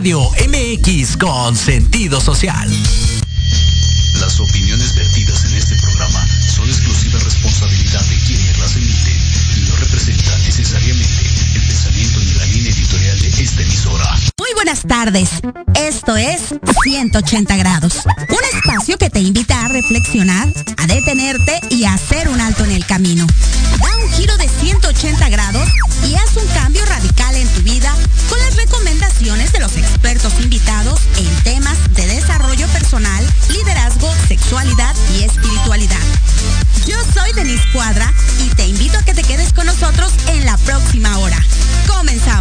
[0.00, 2.70] Radio MX con sentido social.
[4.18, 9.18] Las opiniones vertidas en este programa son exclusiva responsabilidad de quienes las emiten
[9.58, 14.18] y no representan necesariamente el pensamiento ni la línea editorial de esta emisora.
[14.38, 15.28] Muy buenas tardes.
[15.90, 18.04] Esto es 180 grados.
[18.06, 22.70] Un espacio que te invita a reflexionar, a detenerte y a hacer un alto en
[22.70, 23.26] el camino.
[23.80, 25.68] Da un giro de 180 grados
[26.08, 27.92] y haz un cambio radical en tu vida
[28.28, 35.24] con las recomendaciones de los expertos invitados en temas de desarrollo personal, liderazgo, sexualidad y
[35.24, 35.98] espiritualidad.
[36.86, 38.14] Yo soy Denise Cuadra
[38.46, 41.44] y te invito a que te quedes con nosotros en la próxima hora.
[41.88, 42.39] Comenzamos.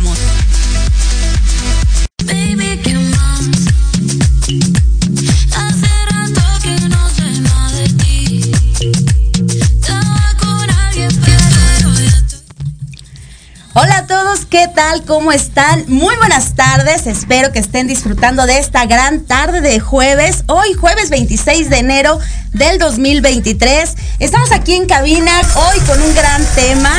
[14.50, 15.04] ¿Qué tal?
[15.06, 15.86] ¿Cómo están?
[15.88, 21.12] Muy buenas tardes, espero que estén disfrutando de esta gran tarde de jueves, hoy jueves
[21.12, 22.20] 26 de enero
[22.54, 23.96] del 2023.
[24.18, 26.92] Estamos aquí en cabina hoy con un gran tema.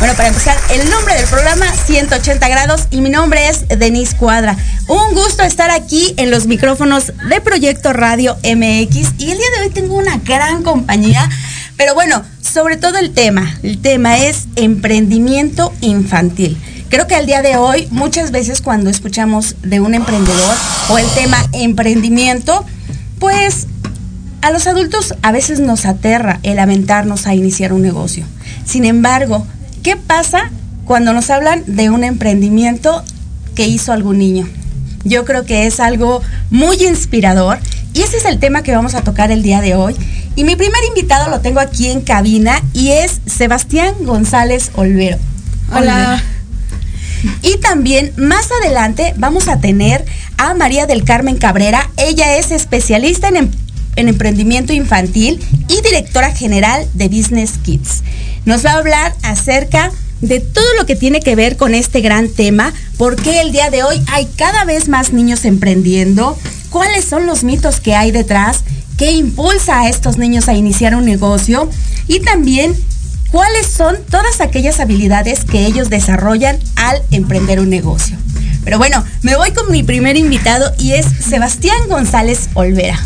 [0.00, 4.56] Bueno, para empezar, el nombre del programa 180 grados y mi nombre es Denise Cuadra.
[4.86, 9.62] Un gusto estar aquí en los micrófonos de Proyecto Radio MX y el día de
[9.62, 11.26] hoy tengo una gran compañía.
[11.78, 16.58] Pero bueno, sobre todo el tema, el tema es emprendimiento infantil.
[16.88, 20.54] Creo que al día de hoy, muchas veces cuando escuchamos de un emprendedor
[20.88, 22.64] o el tema emprendimiento,
[23.18, 23.66] pues
[24.40, 28.24] a los adultos a veces nos aterra el aventarnos a iniciar un negocio.
[28.64, 29.46] Sin embargo,
[29.82, 30.50] ¿qué pasa
[30.86, 33.02] cuando nos hablan de un emprendimiento
[33.54, 34.48] que hizo algún niño?
[35.04, 37.58] Yo creo que es algo muy inspirador
[37.92, 39.94] y ese es el tema que vamos a tocar el día de hoy.
[40.36, 45.18] Y mi primer invitado lo tengo aquí en cabina y es Sebastián González Olvero.
[45.70, 46.22] Hola.
[47.42, 50.04] Y también más adelante vamos a tener
[50.36, 51.90] a María del Carmen Cabrera.
[51.96, 53.50] Ella es especialista en, em
[53.98, 58.04] en emprendimiento infantil y directora general de Business Kids.
[58.44, 59.90] Nos va a hablar acerca
[60.20, 63.82] de todo lo que tiene que ver con este gran tema, porque el día de
[63.82, 66.38] hoy hay cada vez más niños emprendiendo,
[66.70, 68.62] cuáles son los mitos que hay detrás,
[68.96, 71.68] qué impulsa a estos niños a iniciar un negocio
[72.06, 72.74] y también
[73.30, 78.16] cuáles son todas aquellas habilidades que ellos desarrollan al emprender un negocio.
[78.64, 82.98] Pero bueno, me voy con mi primer invitado y es Sebastián González Olvera.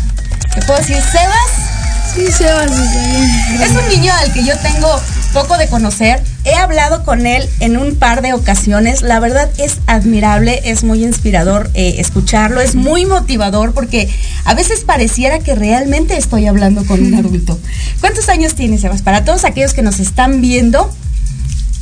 [0.53, 2.13] ¿Te puedo decir Sebas?
[2.13, 2.71] Sí, Sebas.
[2.71, 4.89] Es un niño al que yo tengo
[5.33, 6.21] poco de conocer.
[6.45, 9.01] He hablado con él en un par de ocasiones.
[9.01, 14.09] La verdad es admirable, es muy inspirador eh, escucharlo, es muy motivador porque
[14.43, 17.57] a veces pareciera que realmente estoy hablando con un adulto.
[18.01, 19.01] ¿Cuántos años tienes, Sebas?
[19.01, 20.93] Para todos aquellos que nos están viendo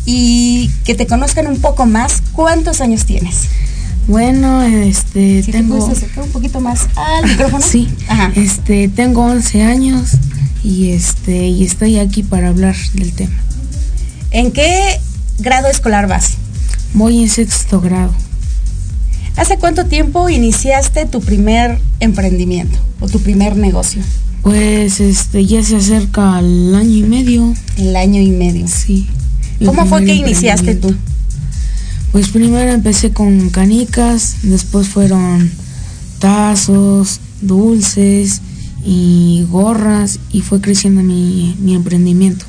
[0.06, 3.48] y que te conozcan un poco más, ¿cuántos años tienes?
[4.08, 5.76] Bueno, este, Si tengo...
[5.76, 7.64] te puedes acercar un poquito más al micrófono.
[7.72, 8.32] Sí, Ajá.
[8.36, 10.12] este, tengo 11 años
[10.64, 13.34] y este, y estoy aquí para hablar del tema.
[14.32, 14.98] ¿En qué
[15.40, 16.36] grado escolar vas?
[16.94, 18.14] Voy en sexto grado.
[19.36, 24.02] ¿Hace cuánto tiempo iniciaste tu primer emprendimiento o tu primer negocio?
[24.42, 27.54] Pues, este, ya se acerca al año y medio.
[27.76, 28.68] El año y medio.
[28.70, 29.08] Sí.
[29.66, 30.96] ¿Cómo fue que iniciaste tú?
[32.14, 35.52] Pues primero empecé con canicas, después fueron
[36.20, 38.42] tazos, dulces
[38.86, 42.46] y gorras y fue creciendo mi, mi emprendimiento.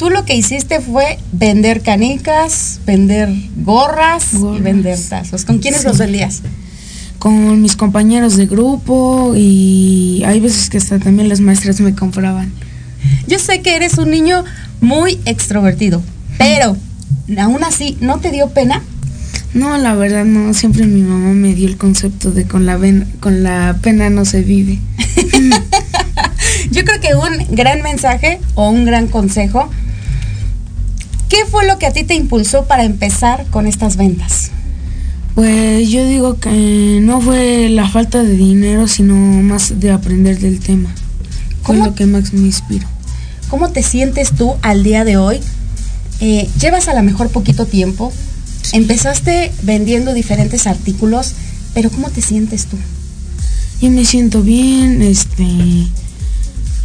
[0.00, 5.44] Tú lo que hiciste fue vender canicas, vender gorras, y vender tazos.
[5.44, 5.88] ¿Con quiénes Sí.
[5.88, 6.40] los vendías?
[7.18, 12.50] Con mis compañeros de grupo y hay veces que hasta también las maestras me compraban.
[13.28, 14.42] Yo sé que eres un niño
[14.80, 16.00] muy extrovertido,
[16.38, 16.78] pero
[17.38, 18.82] aún así, ¿no te dio pena?
[19.52, 23.06] No, la verdad no, siempre mi mamá me dio el concepto de con la, ven-
[23.20, 24.78] con la pena no se vive.
[26.70, 29.68] Yo creo que un gran mensaje o un gran consejo.
[31.30, 34.50] ¿Qué fue lo que a ti te impulsó para empezar con estas ventas?
[35.36, 40.58] Pues yo digo que no fue la falta de dinero, sino más de aprender del
[40.58, 40.92] tema.
[41.62, 41.86] Fue ¿Cómo?
[41.86, 42.86] lo que más me inspiró.
[43.48, 45.40] ¿Cómo te sientes tú al día de hoy?
[46.20, 48.12] Eh, llevas a lo mejor poquito tiempo,
[48.72, 51.34] empezaste vendiendo diferentes artículos,
[51.74, 52.76] pero ¿cómo te sientes tú?
[53.80, 55.46] Yo me siento bien, este,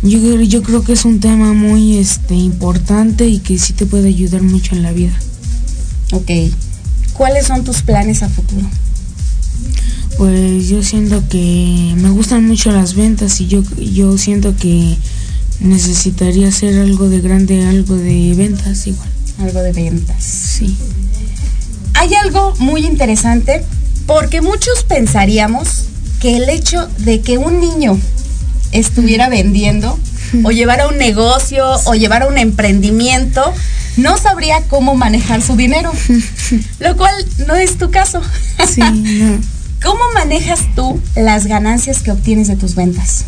[0.04, 4.10] yo, yo creo que es un tema muy este, importante y que sí te puede
[4.10, 5.14] ayudar mucho en la vida.
[6.12, 6.32] Ok.
[7.14, 8.68] ¿Cuáles son tus planes a futuro?
[10.18, 14.98] Pues yo siento que me gustan mucho las ventas y yo, yo siento que
[15.60, 19.10] necesitaría hacer algo de grande, algo de ventas igual.
[19.40, 20.24] Algo de ventas.
[20.24, 20.76] Sí.
[21.94, 23.64] hay algo muy interesante
[24.06, 25.86] porque muchos pensaríamos
[26.20, 28.00] que el hecho de que un niño
[28.72, 29.98] estuviera vendiendo
[30.44, 33.42] o llevara un negocio o llevara un emprendimiento,
[33.98, 35.92] no sabría cómo manejar su dinero,
[36.80, 37.14] lo cual
[37.48, 38.22] no es tu caso.
[38.68, 39.40] Sí, no.
[39.84, 43.26] ¿Cómo manejas tú las ganancias que obtienes de tus ventas?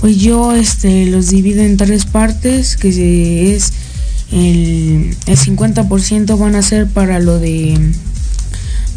[0.00, 3.72] Pues yo este, los divido en tres partes, que es
[4.32, 7.78] el, el 50% van a ser para lo de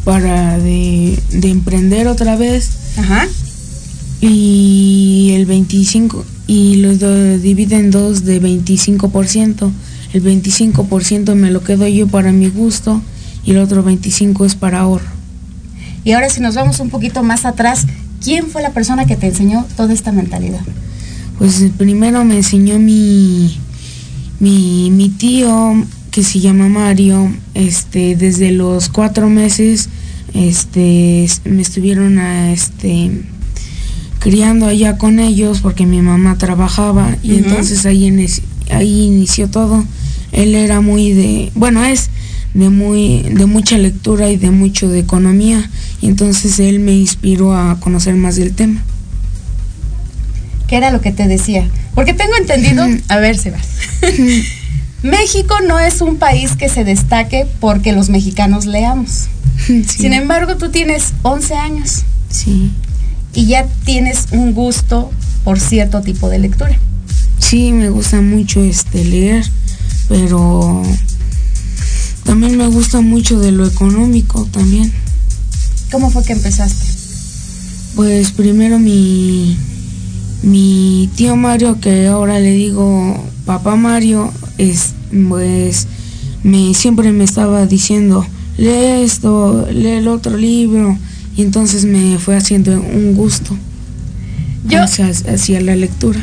[0.04, 3.28] para de, de emprender otra vez Ajá.
[4.30, 9.72] Y el 25 y los do- divide en dos de 25%.
[10.14, 13.02] El 25% me lo quedo yo para mi gusto
[13.46, 15.06] y el otro 25 es para ahorro.
[16.06, 17.86] Y ahora si nos vamos un poquito más atrás,
[18.24, 20.62] ¿quién fue la persona que te enseñó toda esta mentalidad?
[21.38, 23.58] Pues el primero me enseñó mi,
[24.40, 25.74] mi, mi tío
[26.12, 29.90] que se llama Mario, este, desde los cuatro meses,
[30.36, 33.10] este, es- me estuvieron a, este,
[34.24, 38.42] criando allá con ellos porque mi mamá trabajaba y entonces ahí, inici-
[38.72, 39.84] ahí inició todo.
[40.32, 42.10] Él era muy de, bueno, es
[42.54, 45.70] de muy, de mucha lectura y de mucho de economía
[46.02, 48.82] y entonces él me inspiró a conocer más del tema.
[50.68, 51.68] ¿Qué era lo que te decía?
[51.94, 53.68] Porque tengo entendido, a ver, Sebas.
[55.04, 59.28] México no es un país que se destaque porque los mexicanos leamos.
[59.68, 59.84] Sí.
[59.88, 62.72] Sin embargo, tú tienes 11 años Sí,
[63.34, 65.12] y ya tienes un gusto
[65.44, 66.78] por cierto tipo de lectura.
[67.40, 69.46] sí, me gusta mucho este leer,
[70.08, 70.82] pero
[72.24, 74.92] también me gusta mucho de lo económico también.
[75.92, 76.86] ¿Cómo fue que empezaste?
[77.96, 79.58] Pues primero mi
[80.42, 84.94] mi tío Mario, que ahora le digo papá Mario, es
[85.30, 85.88] pues
[86.44, 88.26] me siempre me estaba diciendo
[88.58, 90.98] lee esto, lee el otro libro
[91.36, 93.58] y entonces me fue haciendo un gusto
[94.66, 96.20] Yo, hacia, hacia la lectura.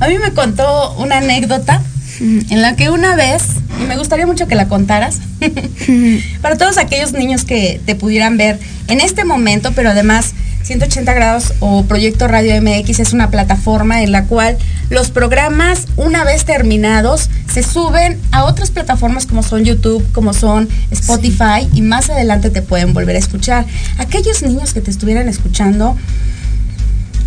[0.00, 1.82] a mí me contó una anécdota
[2.20, 3.42] en la que una vez,
[3.82, 5.20] y me gustaría mucho que la contaras,
[6.40, 8.58] para todos aquellos niños que te pudieran ver
[8.88, 10.34] en este momento, pero además
[10.66, 14.58] 180 grados o Proyecto Radio MX es una plataforma en la cual
[14.90, 20.68] los programas, una vez terminados, se suben a otras plataformas como son YouTube, como son
[20.90, 23.64] Spotify y más adelante te pueden volver a escuchar.
[23.98, 25.96] Aquellos niños que te estuvieran escuchando,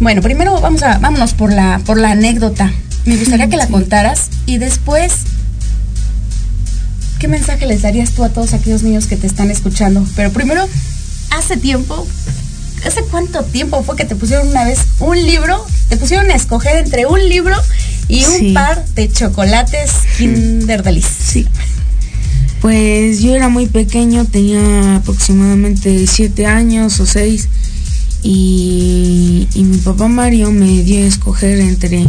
[0.02, 2.74] bueno, primero vamos a, vámonos por la, por la anécdota.
[3.06, 5.14] Me gustaría que la contaras y después,
[7.20, 10.06] ¿qué mensaje les darías tú a todos aquellos niños que te están escuchando?
[10.18, 10.68] Pero primero,
[11.32, 12.06] hace tiempo,
[12.86, 15.66] ¿hace cuánto tiempo fue que te pusieron una vez un libro?
[15.90, 17.56] Te pusieron a escoger entre un libro
[18.08, 18.52] y un Sí.
[18.54, 21.10] par de chocolates Kinder Delice.
[21.26, 21.48] Sí.
[22.62, 27.48] Pues yo era muy pequeño, tenía aproximadamente siete años o seis
[28.22, 32.06] y, y mi papá Mario me dio a escoger entre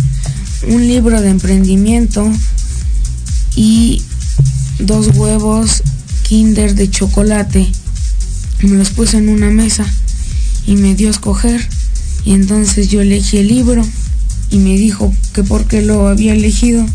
[0.68, 2.28] un libro de emprendimiento
[3.54, 4.02] y
[4.80, 5.82] dos huevos
[6.24, 7.70] Kinder de chocolate.
[8.62, 9.84] Me los puse en una mesa
[10.70, 11.60] y me dio a escoger.
[12.24, 13.82] Y entonces yo elegí el libro
[14.50, 16.86] y me dijo que por qué lo había elegido.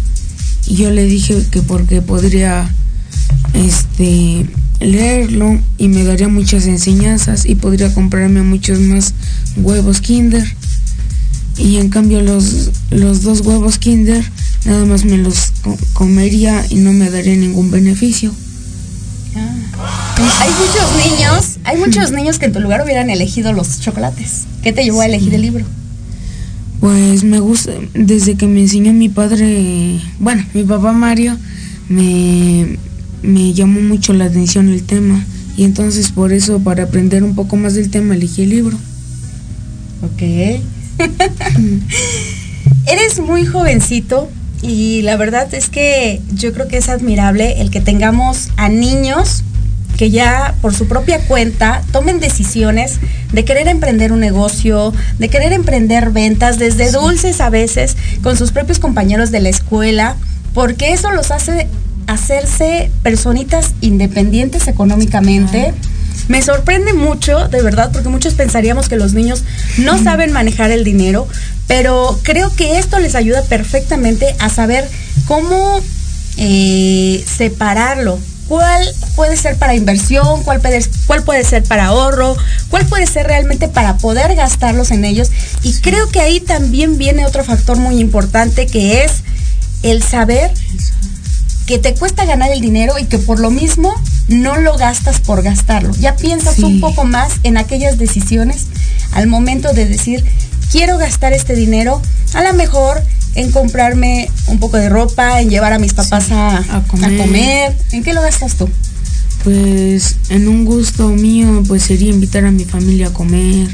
[0.67, 2.72] Y yo le dije que porque podría
[3.53, 4.46] este
[4.79, 9.13] leerlo y me daría muchas enseñanzas y podría comprarme muchos más
[9.58, 10.46] huevos Kinder.
[11.58, 14.24] Y en cambio los los dos huevos Kinder
[14.65, 18.34] nada más me los co- comería y no me daría ningún beneficio.
[19.35, 24.45] Hay muchos niños, hay muchos niños que en tu lugar hubieran elegido los chocolates.
[24.63, 25.65] ¿Qué te llevó a elegir el libro?
[26.79, 31.37] Pues me gusta, desde que me enseñó mi padre, bueno, mi papá Mario,
[31.89, 32.77] me,
[33.23, 35.25] me llamó mucho la atención el tema.
[35.57, 38.77] Y entonces por eso, para aprender un poco más del tema, elegí el libro.
[40.01, 40.21] Ok.
[42.87, 44.29] Eres muy jovencito
[44.62, 49.43] y la verdad es que yo creo que es admirable el que tengamos a niños
[49.97, 53.00] que ya por su propia cuenta tomen decisiones
[53.31, 58.51] de querer emprender un negocio, de querer emprender ventas, desde dulces a veces, con sus
[58.51, 60.15] propios compañeros de la escuela,
[60.53, 61.67] porque eso los hace
[62.07, 65.74] hacerse personitas independientes económicamente.
[66.27, 69.44] Me sorprende mucho, de verdad, porque muchos pensaríamos que los niños
[69.77, 71.27] no saben manejar el dinero,
[71.67, 74.89] pero creo que esto les ayuda perfectamente a saber
[75.27, 75.82] cómo
[76.38, 78.20] eh, separarlo.
[78.48, 80.44] ¿Cuál puede ser para inversión?
[80.44, 82.36] ¿Cuál puede, ¿Cuál puede ser para ahorro?
[82.70, 85.32] ¿Cuál puede ser realmente para poder gastarlos en ellos?
[85.63, 89.24] Y creo que ahí también viene otro factor muy importante que es
[89.82, 90.51] el saber
[91.65, 93.93] que te cuesta ganar el dinero y que por lo mismo
[94.27, 95.93] no lo gastas por gastarlo.
[96.00, 98.67] Ya piensas un poco más en aquellas decisiones
[99.12, 100.24] al momento de decir,
[100.72, 102.01] quiero gastar este dinero,
[102.34, 103.01] a lo mejor
[103.36, 107.75] en comprarme un poco de ropa, en llevar a mis papás a, comer.
[107.91, 108.69] ¿En qué lo gastas tú?
[109.43, 113.67] Pues en un gusto mío, pues sería invitar a mi familia a comer.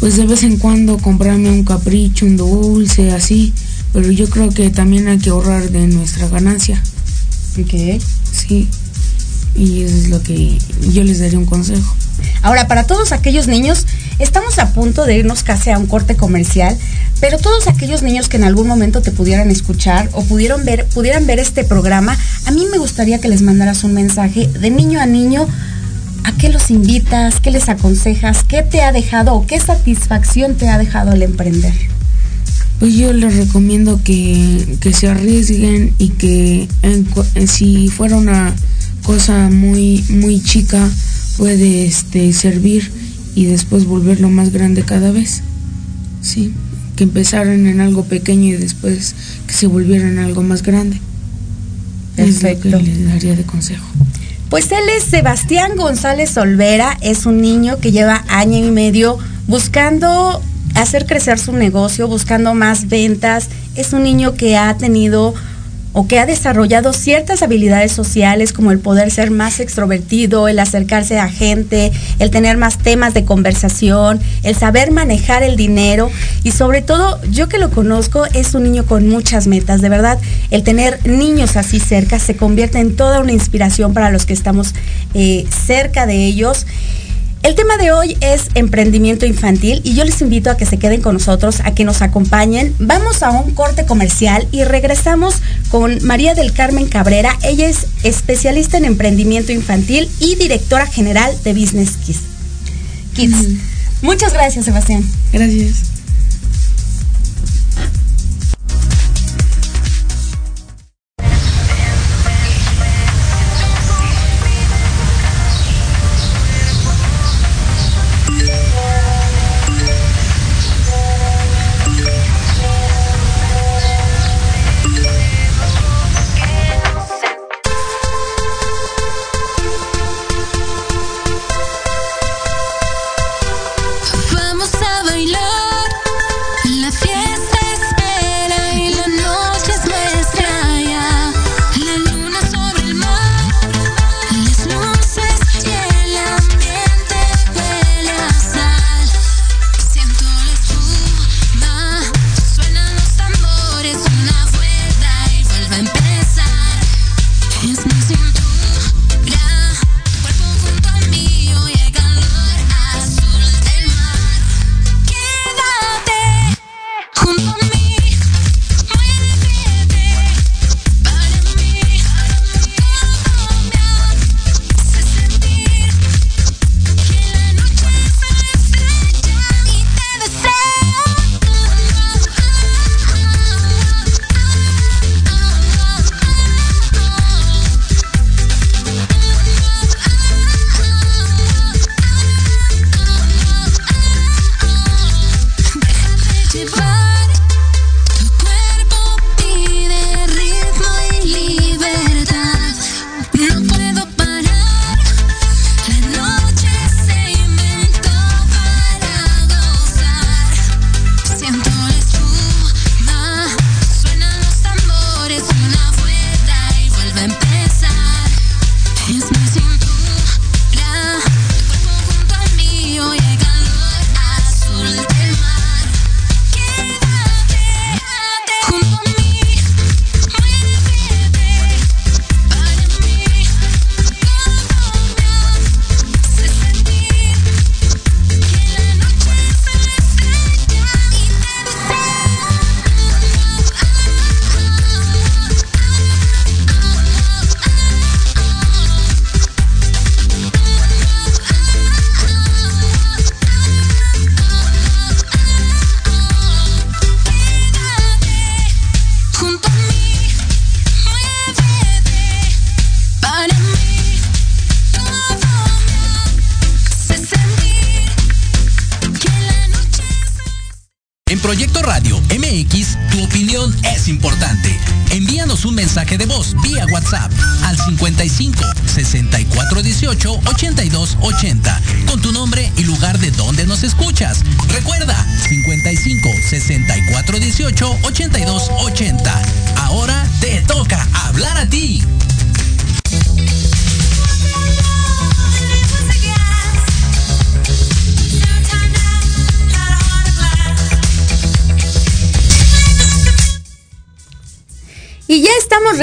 [0.00, 3.52] pues de vez en cuando comprarme un capricho, un dulce, así.
[3.92, 6.82] Pero yo creo que también hay que ahorrar de nuestra ganancia.
[7.60, 8.00] Ok.
[8.32, 8.68] Sí.
[9.54, 10.58] Y eso es lo que
[10.92, 11.94] yo les daría un consejo.
[12.42, 13.86] Ahora, para todos aquellos niños,
[14.18, 16.76] estamos a punto de irnos casi a un corte comercial,
[17.20, 21.26] pero todos aquellos niños que en algún momento te pudieran escuchar o pudieron ver, pudieran
[21.26, 22.16] ver este programa,
[22.46, 25.46] a mí me gustaría que les mandaras un mensaje de niño a niño.
[26.22, 27.40] ¿A qué los invitas?
[27.40, 28.44] ¿Qué les aconsejas?
[28.44, 31.72] ¿Qué te ha dejado o qué satisfacción te ha dejado el emprender?
[32.80, 36.66] Pues yo les recomiendo que, se arriesguen y que
[37.46, 38.54] si fuera una
[39.02, 40.88] cosa muy, muy chica,
[41.36, 42.90] puede este, servir
[43.34, 45.42] y después volverlo más grande cada vez.
[46.22, 46.54] Sí,
[46.96, 49.14] que empezaran en algo pequeño y después
[49.46, 50.98] que se volvieran algo más grande.
[52.16, 52.68] Perfecto.
[52.68, 53.84] Es lo que les daría de consejo.
[54.48, 60.42] Pues él es Sebastián González Olvera, es un niño que lleva año y medio buscando
[60.74, 63.48] hacer crecer su negocio, buscando más ventas.
[63.76, 65.34] Es un niño que ha tenido
[65.92, 71.18] o que ha desarrollado ciertas habilidades sociales como el poder ser más extrovertido, el acercarse
[71.18, 76.10] a gente, el tener más temas de conversación, el saber manejar el dinero
[76.44, 80.18] y sobre todo yo que lo conozco es un niño con muchas metas, de verdad,
[80.50, 84.74] el tener niños así cerca se convierte en toda una inspiración para los que estamos
[85.14, 86.66] eh, cerca de ellos.
[87.42, 91.00] El tema de hoy es emprendimiento infantil y yo les invito a que se queden
[91.00, 92.74] con nosotros, a que nos acompañen.
[92.78, 95.36] Vamos a un corte comercial y regresamos
[95.70, 97.38] con María del Carmen Cabrera.
[97.42, 102.20] Ella es especialista en emprendimiento infantil y directora general de Business Kids.
[103.14, 103.48] Kids.
[104.02, 105.02] Muchas gracias, Sebastián.
[105.32, 105.89] Gracias.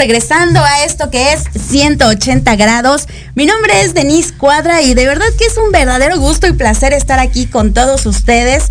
[0.08, 3.06] Regresando a esto que es 180 grados.
[3.34, 6.94] Mi nombre es Denise Cuadra y de verdad que es un verdadero gusto y placer
[6.94, 8.68] estar aquí con todos ustedes,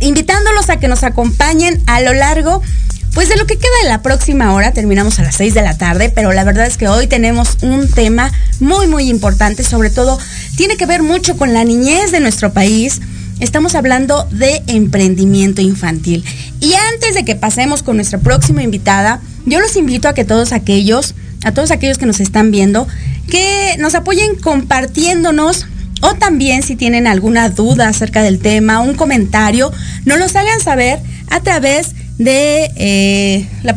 [0.00, 2.62] invitándolos a que nos acompañen a lo largo
[3.12, 5.76] pues de lo que queda de la próxima hora, terminamos a las 6 de la
[5.76, 10.18] tarde, pero la verdad es que hoy tenemos un tema muy, muy importante, sobre todo
[10.56, 13.02] tiene que ver mucho con la niñez de nuestro país.
[13.38, 16.24] Estamos hablando de emprendimiento infantil.
[16.60, 20.52] Y antes de que pasemos con nuestra próxima invitada, yo los invito a que todos
[20.52, 22.86] aquellos, a todos aquellos que nos están viendo,
[23.30, 25.66] que nos apoyen compartiéndonos
[26.00, 29.72] o también si tienen alguna duda acerca del tema, un comentario,
[30.04, 33.74] nos los hagan saber a través de eh, la,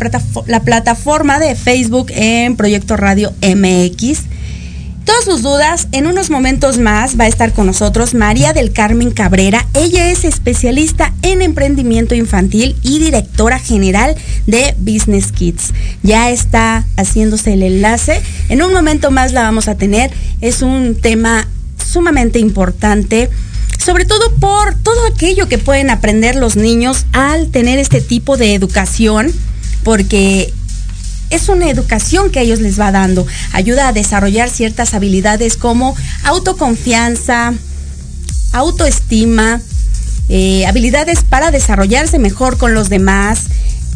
[0.48, 4.31] la plataforma de Facebook en Proyecto Radio MX
[5.06, 5.88] todas sus dudas.
[5.92, 9.68] En unos momentos más va a estar con nosotros María del Carmen Cabrera.
[9.74, 14.16] Ella es especialista en emprendimiento infantil y directora general
[14.48, 15.74] de Business Kids.
[16.04, 18.22] Ya está haciéndose el enlace.
[18.50, 20.12] En un momento más la vamos a tener.
[20.42, 23.30] Es un tema sumamente importante
[23.84, 28.54] sobre todo por todo aquello que pueden aprender los niños al tener este tipo de
[28.54, 29.32] educación,
[29.84, 30.54] porque
[31.32, 33.26] es una educación que ellos les va dando.
[33.54, 37.54] Ayuda a desarrollar ciertas habilidades como autoconfianza,
[38.52, 39.60] autoestima,
[40.30, 43.46] eh, habilidades para desarrollarse mejor con los demás,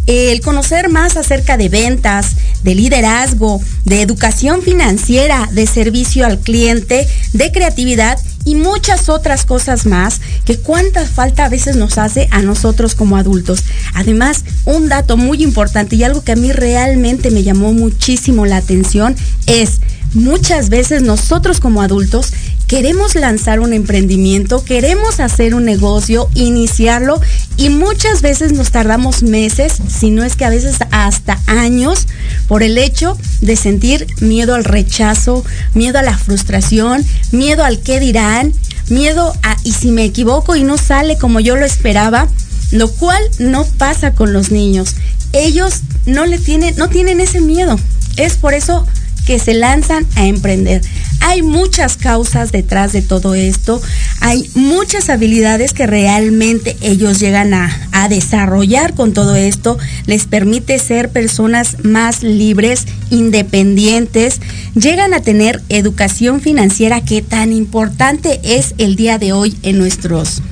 [0.07, 7.07] el conocer más acerca de ventas, de liderazgo, de educación financiera, de servicio al cliente,
[7.33, 12.41] de creatividad y muchas otras cosas más que cuánta falta a veces nos hace a
[12.41, 13.63] nosotros como adultos.
[13.93, 18.57] Además, un dato muy importante y algo que a mí realmente me llamó muchísimo la
[18.57, 19.15] atención
[19.47, 19.81] es
[20.13, 22.31] muchas veces nosotros como adultos
[22.67, 27.21] queremos lanzar un emprendimiento, queremos hacer un negocio, iniciarlo
[27.57, 32.07] y muchas veces nos tardamos meses, si no es que a veces hasta años,
[32.47, 37.99] por el hecho de sentir miedo al rechazo, miedo a la frustración, miedo al qué
[37.99, 38.53] dirán,
[38.89, 42.27] miedo a y si me equivoco y no sale como yo lo esperaba,
[42.71, 44.95] lo cual no pasa con los niños.
[45.33, 47.79] Ellos no le tienen no tienen ese miedo.
[48.17, 48.85] Es por eso
[49.25, 50.81] que se lanzan a emprender.
[51.27, 53.81] Hay muchas causas detrás de todo esto,
[54.21, 61.09] hay muchas habilidades que realmente ellos llegan a, desarrollar con todo esto, les permite ser
[61.09, 64.39] personas más libres, independientes,
[64.75, 70.43] llegan a tener educación financiera que tan importante es el día de hoy en nuestros...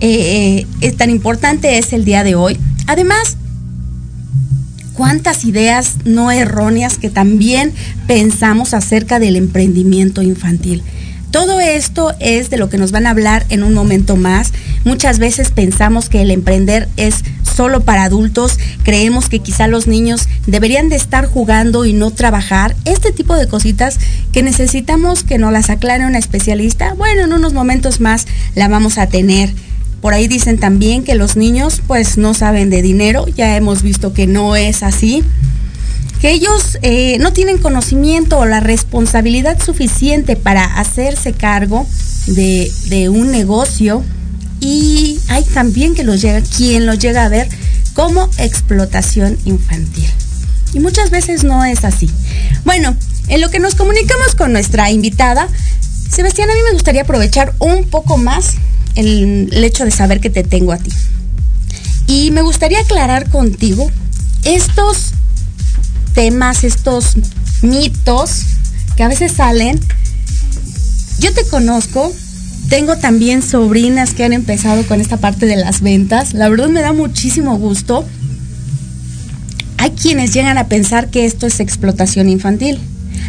[0.00, 2.58] Eh, eh, es tan importante es el día de hoy.
[2.86, 3.36] Además,
[4.94, 7.72] cuántas ideas no erróneas que también
[8.06, 10.82] pensamos acerca del emprendimiento infantil.
[11.30, 14.52] Todo esto es de lo que nos van a hablar en un momento más.
[14.84, 20.28] Muchas veces pensamos que el emprender es solo para adultos, creemos que quizá los niños
[20.46, 22.76] deberían de estar jugando y no trabajar.
[22.84, 23.98] Este tipo de cositas
[24.32, 28.98] que necesitamos que nos las aclare una especialista, bueno, en unos momentos más la vamos
[28.98, 29.52] a tener.
[30.04, 34.12] Por ahí dicen también que los niños pues no saben de dinero, ya hemos visto
[34.12, 35.24] que no es así,
[36.20, 41.86] que ellos eh, no tienen conocimiento o la responsabilidad suficiente para hacerse cargo
[42.26, 44.04] de, un negocio
[44.60, 47.48] y hay también que los llega, quien lo llega a ver
[47.94, 50.10] como explotación infantil.
[50.74, 52.10] Y muchas veces no es así.
[52.66, 52.94] Bueno,
[53.28, 55.48] en lo que nos comunicamos con nuestra invitada,
[56.10, 58.56] Sebastián, a mí me gustaría aprovechar un poco más
[58.94, 60.90] el, hecho de saber que te tengo a ti.
[62.06, 63.90] Y me gustaría aclarar contigo
[64.44, 65.12] estos
[66.14, 67.14] temas, estos
[67.62, 68.42] mitos
[68.96, 69.80] que a veces salen.
[71.18, 72.12] Yo te conozco,
[72.68, 76.34] tengo también sobrinas que han empezado con esta parte de las ventas.
[76.34, 78.04] La verdad me da muchísimo gusto.
[79.78, 82.78] Hay quienes llegan a pensar que esto es explotación infantil.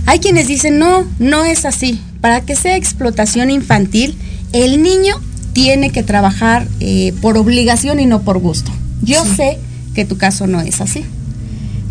[0.06, 2.00] Hay quienes dicen, no, no es así.
[2.22, 4.18] Para que sea explotación infantil,
[4.52, 5.20] el niño
[5.56, 8.72] tiene que trabajar eh, por obligación y no por gusto.
[9.02, 9.58] Yo sé
[9.94, 11.06] que tu caso no es así.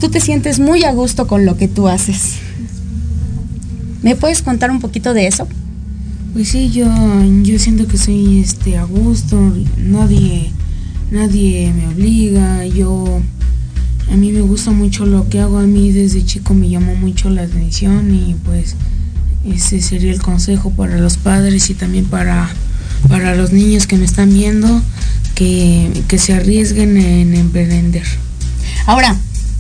[0.00, 2.35] Tú te sientes muy a gusto con lo que tú haces.
[4.03, 5.48] ¿Me puedes contar un poquito de eso?
[6.35, 6.87] Pues sí, yo,
[7.42, 9.40] yo siento que soy este, a gusto.
[9.79, 10.53] Nadie
[11.11, 13.22] nadie me obliga, yo
[14.11, 17.31] a mí me gusta mucho lo que hago, a mí desde chico me llamó mucho
[17.31, 18.77] la atención y pues
[19.44, 22.50] ese sería el consejo para los padres y también para,
[23.09, 24.83] para los niños que me están viendo,
[25.35, 28.07] que, que se arriesguen en emprender.
[28.87, 29.17] Ahora,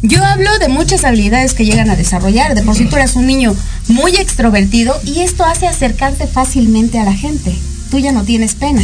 [0.06, 2.54] yo hablo de muchas habilidades que llegan a desarrollar.
[2.54, 3.56] De por sí tú eres un niño
[3.88, 7.54] muy extrovertido y esto hace acercarte fácilmente a la gente.
[7.90, 8.82] Tú ya no tienes pena.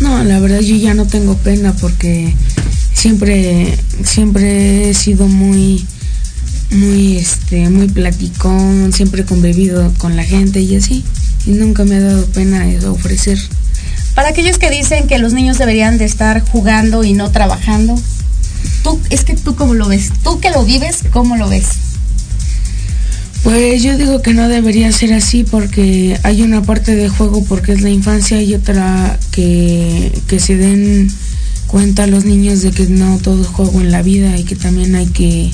[0.00, 2.34] No, la verdad yo ya no tengo pena porque
[2.94, 5.84] siempre, siempre he sido muy,
[6.70, 11.04] muy, este, muy platicón, siempre he convivido con la gente y así.
[11.46, 13.38] Y nunca me ha dado pena ofrecer.
[14.14, 17.94] Para aquellos que dicen que los niños deberían de estar jugando y no trabajando,
[18.82, 21.66] tú, es que tú cómo lo ves, tú que lo vives, ¿cómo lo ves?
[23.42, 27.72] Pues yo digo que no debería ser así porque hay una parte de juego porque
[27.72, 31.10] es la infancia y otra que, que se den
[31.66, 34.94] cuenta los niños de que no todo es juego en la vida y que también
[34.94, 35.50] hay que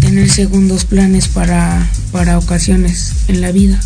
[0.00, 3.80] tener segundos planes para, para ocasiones en la vida.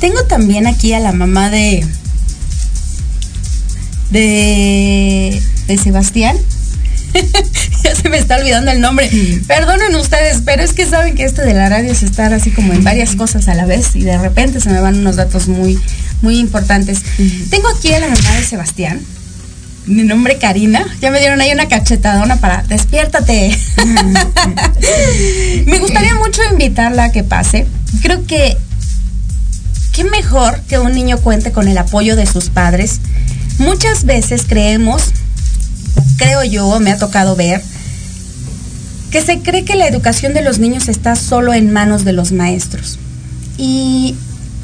[0.00, 1.86] Tengo también aquí a la mamá de,
[4.10, 6.36] de, de Sebastián.
[7.84, 9.10] ya se me está olvidando el nombre.
[9.46, 12.72] Perdonen ustedes, pero es que saben que esto de la radio es estar así como
[12.72, 15.78] en varias cosas a la vez y de repente se me van unos datos muy,
[16.22, 17.02] muy importantes.
[17.50, 19.00] Tengo aquí a la mamá de Sebastián.
[19.86, 20.84] Mi nombre Karina.
[21.00, 23.56] Ya me dieron ahí una cachetadona para despiértate.
[25.66, 27.66] me gustaría mucho invitarla a que pase.
[28.02, 28.56] Creo que
[29.92, 33.00] qué mejor que un niño cuente con el apoyo de sus padres.
[33.58, 35.12] Muchas veces creemos
[36.16, 37.62] creo yo, me ha tocado ver,
[39.10, 42.32] que se cree que la educación de los niños está solo en manos de los
[42.32, 42.98] maestros.
[43.56, 44.14] Y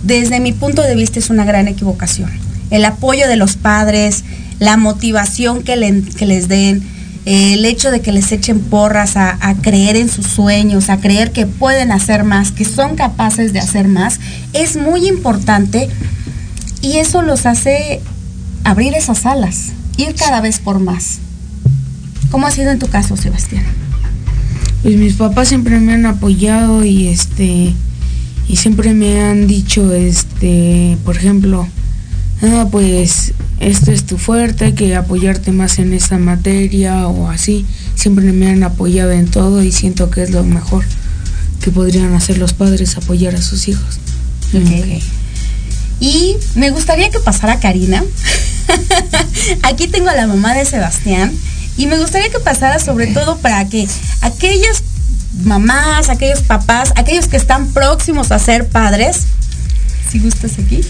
[0.02, 2.30] desde mi punto de vista es una gran equivocación.
[2.70, 4.24] El apoyo de los padres,
[4.58, 6.82] la motivación que, les den,
[7.24, 11.46] el hecho de que les echen porras a, creer en sus sueños, a creer que
[11.46, 14.20] pueden hacer más, que son capaces de hacer más,
[14.52, 15.88] es muy importante
[16.80, 18.00] y eso los hace
[18.64, 21.18] abrir esas alas, ir cada vez por más.
[22.30, 23.64] ¿Cómo ha sido en tu caso, Sebastián?
[24.82, 27.74] Pues mis papás siempre me han apoyado y este
[28.48, 31.66] y siempre me han dicho este, por ejemplo,
[32.42, 37.64] ah, pues esto es tu fuerte, hay que apoyarte más en esta materia o así.
[37.94, 40.84] Siempre me han apoyado en todo y siento que es lo mejor
[41.62, 44.00] que podrían hacer los padres, apoyar a sus hijos.
[44.48, 45.00] Okay.
[46.02, 48.02] Y me gustaría que pasara Karina.
[49.62, 51.32] Aquí tengo a la mamá de Sebastián
[51.76, 53.86] y me gustaría que pasara sobre todo para que
[54.20, 54.82] aquellas
[55.44, 59.26] mamás, aquellos papás, aquellos que están próximos a ser padres,
[60.10, 60.80] si gustas aquí,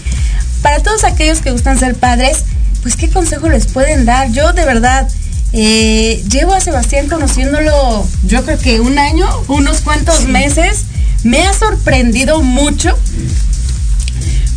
[0.63, 2.45] para todos aquellos que gustan ser padres,
[2.81, 4.31] pues qué consejo les pueden dar.
[4.31, 5.07] Yo de verdad
[5.53, 10.85] eh, llevo a Sebastián conociéndolo, yo creo que un año, unos cuantos meses.
[11.23, 12.97] Me ha sorprendido mucho.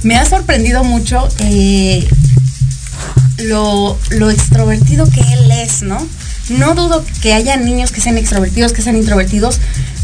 [0.02, 2.08] Me ha sorprendido mucho eh,
[3.38, 6.06] lo, lo extrovertido que él es, ¿no?
[6.50, 9.58] No dudo que haya niños que sean extrovertidos, que sean introvertidos,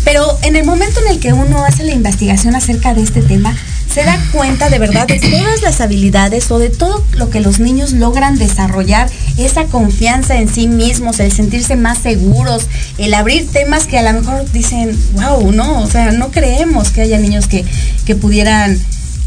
[0.05, 3.57] pero en el momento en el que uno hace la investigación acerca de este tema,
[3.93, 7.61] se da cuenta de verdad de todas las habilidades o de todo lo que los
[7.61, 13.87] niños logran desarrollar, esa confianza en sí mismos, el sentirse más seguros, el abrir temas
[13.87, 17.65] que a lo mejor dicen, wow, no, o sea, no creemos que haya niños que,
[18.07, 18.79] que pudieran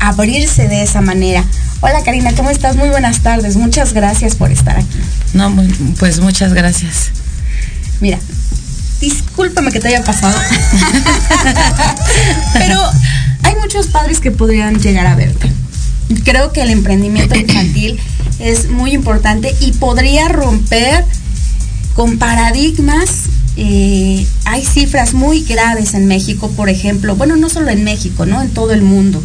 [0.08, 1.44] abrirse de esa manera.
[1.82, 2.76] Hola Karina, ¿cómo estás?
[2.76, 3.58] Muy buenas tardes.
[3.58, 4.98] Muchas gracias por estar aquí.
[5.34, 5.54] No,
[5.98, 7.10] pues muchas gracias.
[8.02, 8.20] Mira,
[9.02, 10.38] discúlpame que te haya pasado.
[12.54, 12.80] Pero
[13.44, 15.52] hay muchos padres que podrían llegar a verte.
[16.24, 18.00] Creo que el emprendimiento infantil
[18.40, 21.04] es muy importante y podría romper
[21.96, 23.24] con paradigmas.
[23.58, 28.42] Eh, hay cifras muy graves en México, por ejemplo, bueno, no solo en México, ¿no?
[28.42, 29.24] En todo el mundo.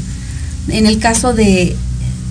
[0.68, 1.76] En el caso de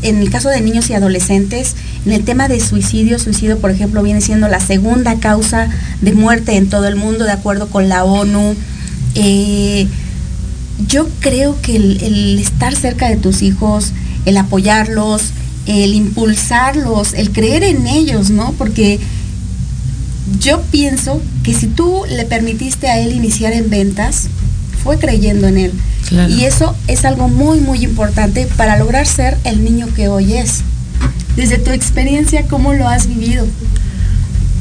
[0.02, 4.02] en el caso de niños y adolescentes, en el tema de suicidio, suicidio, por ejemplo,
[4.02, 5.70] viene siendo la segunda causa
[6.02, 8.56] de muerte en todo el mundo, de acuerdo con la ONU.
[9.16, 9.88] Eh,
[10.88, 13.92] yo creo que el, estar cerca de tus hijos,
[14.26, 15.32] el apoyarlos,
[15.66, 18.54] el impulsarlos, el creer en ellos, ¿no?
[18.54, 19.00] Porque
[20.40, 24.30] yo pienso que si tú le permitiste a él iniciar en ventas,
[24.84, 25.74] fue creyendo en él.
[26.12, 30.62] Y eso es algo muy, muy importante para lograr ser el niño que hoy es.
[31.36, 33.46] Desde tu experiencia, ¿cómo lo has vivido?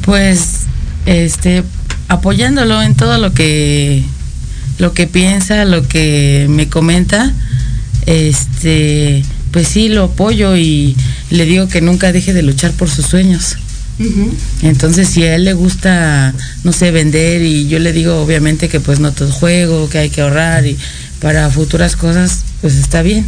[0.05, 0.61] Pues,
[1.05, 1.63] este,
[2.07, 4.03] apoyándolo en todo lo que,
[4.77, 7.33] lo que piensa, lo que me comenta,
[8.05, 10.95] este, pues sí, lo apoyo y
[11.31, 13.57] le digo que nunca deje de luchar por sus sueños.
[14.61, 16.33] Entonces, si a él le gusta,
[16.63, 20.09] no sé, vender y yo le digo obviamente que pues no todo juego, que hay
[20.09, 20.77] que ahorrar y
[21.19, 23.25] para futuras cosas, pues está bien.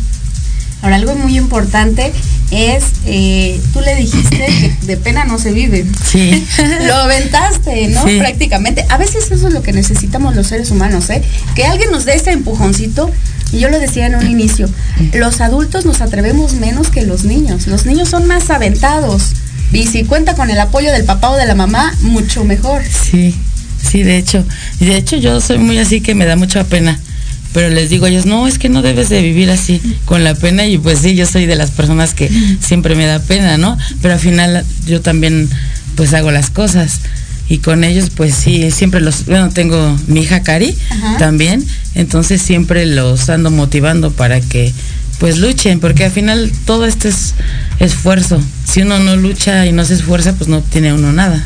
[0.82, 2.12] Ahora, algo muy importante
[2.49, 5.86] es, eh, tú le dijiste que de pena no se vive.
[6.04, 6.45] Sí.
[6.88, 8.04] Lo aventaste, ¿no?
[8.04, 8.86] Prácticamente.
[8.89, 11.21] A veces eso es lo que necesitamos los seres humanos, ¿eh?
[11.56, 13.12] Que alguien nos dé ese empujoncito.
[13.54, 14.69] Y yo lo decía en un inicio,
[15.13, 17.67] los adultos nos atrevemos menos que los niños.
[17.67, 19.34] Los niños son más aventados.
[19.73, 22.82] Y si cuenta con el apoyo del papá o de la mamá, mucho mejor.
[22.86, 23.36] Sí,
[23.77, 24.45] sí, de hecho.
[24.80, 26.97] Y de hecho yo soy muy así que me da mucha pena
[27.54, 30.36] pero les digo a ellos, no, es que no debes de vivir así con la
[30.36, 33.78] pena y pues sí, yo soy de las personas que siempre me da pena, ¿no?
[34.02, 35.50] Pero al final yo también
[35.96, 37.02] pues hago las cosas
[37.50, 40.76] y con ellos pues sí, siempre los, bueno, tengo mi hija Cari
[41.20, 44.74] también, entonces siempre los ando motivando para que
[45.20, 47.36] pues luchen, porque al final todo esto es
[47.80, 48.42] esfuerzo.
[48.66, 51.46] Si uno no lucha y no se esfuerza, pues no obtiene uno nada.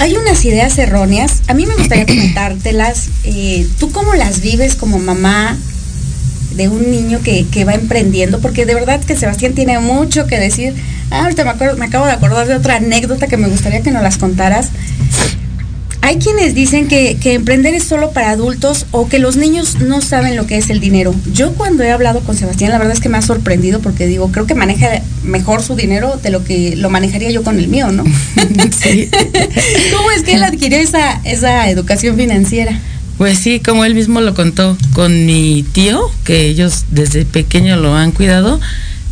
[0.00, 1.42] Hay unas ideas erróneas.
[1.48, 3.08] A mí me gustaría comentártelas.
[3.24, 5.56] Eh, ¿Tú cómo las vives como mamá
[6.56, 8.40] de un niño que, que, va emprendiendo?
[8.40, 10.74] Porque de verdad que Sebastián tiene mucho que decir.
[11.10, 14.02] Ah, ahorita me, me acabo de acordar de otra anécdota que me gustaría que nos
[14.02, 14.70] las contaras.
[16.04, 20.36] Hay quienes dicen que, emprender es solo para adultos o que los niños no saben
[20.36, 21.14] lo que es el dinero.
[21.32, 24.30] Yo cuando he hablado con Sebastián, la verdad es que me ha sorprendido porque digo,
[24.30, 27.90] creo que maneja mejor su dinero de lo que lo manejaría yo con el mío,
[27.90, 28.04] ¿no?
[28.70, 29.08] Sí.
[29.96, 32.78] ¿Cómo es que él adquirió esa, esa educación financiera?
[33.16, 37.94] Pues sí, como él mismo lo contó, con mi tío, que ellos desde pequeño lo
[37.94, 38.60] han cuidado,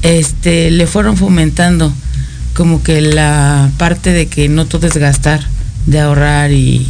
[0.02, 1.90] este, le fueron fomentando
[2.52, 5.40] como que la parte de que no todo es gastar
[5.86, 6.88] de ahorrar y,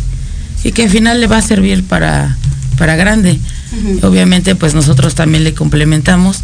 [0.75, 2.37] que al final le va a servir para,
[2.79, 3.39] para grande.
[4.03, 6.43] Obviamente pues nosotros también le complementamos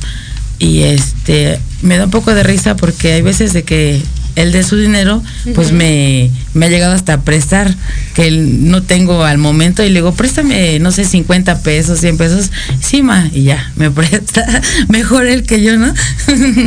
[0.59, 4.03] y este me da un poco de risa porque hay veces de que
[4.39, 5.23] él de su dinero,
[5.55, 7.75] pues me, me, ha llegado hasta prestar,
[8.15, 12.51] que no tengo al momento, y le digo, préstame, no sé, 50 pesos, 100 pesos,
[12.81, 14.47] sí, ma, y ya, me presta,
[14.89, 15.93] mejor él que yo, ¿no?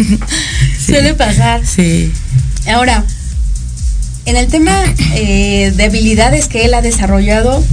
[0.85, 1.65] Suele pasar.
[1.65, 2.11] Sí.
[2.67, 3.05] Ahora,
[4.25, 4.77] en el tema
[5.15, 7.63] eh, de habilidades que él ha desarrollado,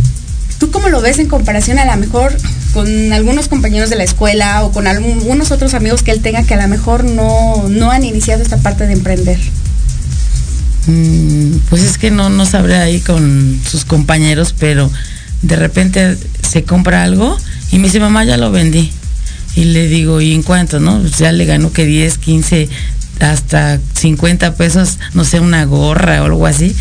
[0.59, 2.37] ¿tú cómo lo ves en comparación a lo mejor
[2.73, 6.55] con algunos compañeros de la escuela o con algunos otros amigos que él tenga que
[6.55, 9.39] a lo mejor no, han iniciado esta parte de emprender?
[10.87, 14.91] Mm, pues es que no, no sabré ahí con sus compañeros, pero
[15.43, 17.37] de repente se compra algo
[17.71, 18.91] y me dice, mamá, ya lo vendí.
[19.55, 20.79] Y le digo, ¿y en cuánto?
[20.79, 22.69] No, pues ya le ganó que 10, 15,
[23.21, 26.75] hasta 50 pesos, no sé, una gorra o algo así.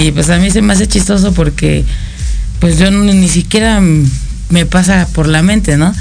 [0.00, 1.84] Y pues a mí se me hace chistoso porque
[2.60, 3.80] pues yo ni siquiera
[4.48, 5.92] me pasa por la mente, ¿no?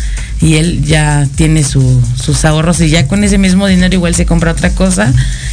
[0.42, 4.52] Y él ya tiene sus ahorros y ya con ese mismo dinero igual se compra
[4.52, 5.12] otra cosa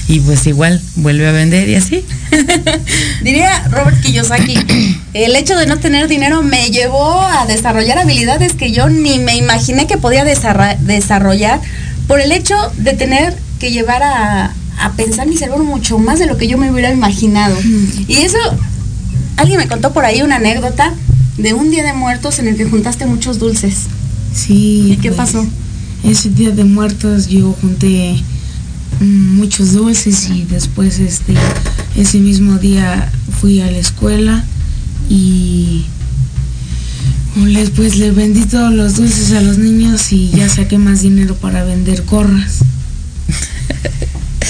[0.09, 2.05] y pues igual vuelve a vender y así.
[3.23, 4.59] Diría Robert Kiyosaki,
[5.15, 9.37] el hecho de no tener dinero me llevó a desarrollar habilidades que yo ni me
[9.37, 11.61] imaginé que podía desarrollar
[12.07, 14.53] por el hecho de tener que llevar a,
[14.97, 17.57] pensar mi cerebro mucho más de lo que yo me hubiera imaginado.
[18.09, 18.37] Y eso,
[19.37, 20.93] alguien me contó por ahí una anécdota
[21.39, 23.85] de un día de muertos en el que juntaste muchos dulces.
[24.35, 24.95] Sí.
[24.95, 25.47] ¿Y qué pues, pasó?
[26.03, 28.21] Ese día de muertos yo junté
[28.99, 31.35] mm, muchos dulces y después este
[31.95, 34.45] ese mismo día fui a la escuela
[35.09, 35.85] y
[37.37, 41.63] después le vendí todos los dulces a los niños y ya saqué más dinero para
[41.63, 42.65] vender corras.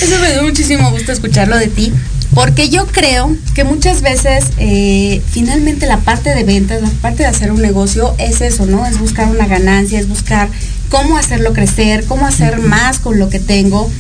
[0.01, 1.93] Eso me dio muchísimo gusto escucharlo de ti,
[2.35, 7.29] porque yo creo que muchas veces eh, finalmente la parte de ventas, la parte de
[7.29, 8.87] hacer un negocio es eso, ¿no?
[8.87, 10.49] Es buscar una ganancia, es buscar
[10.89, 13.91] cómo hacerlo crecer, cómo hacer más con lo que tengo.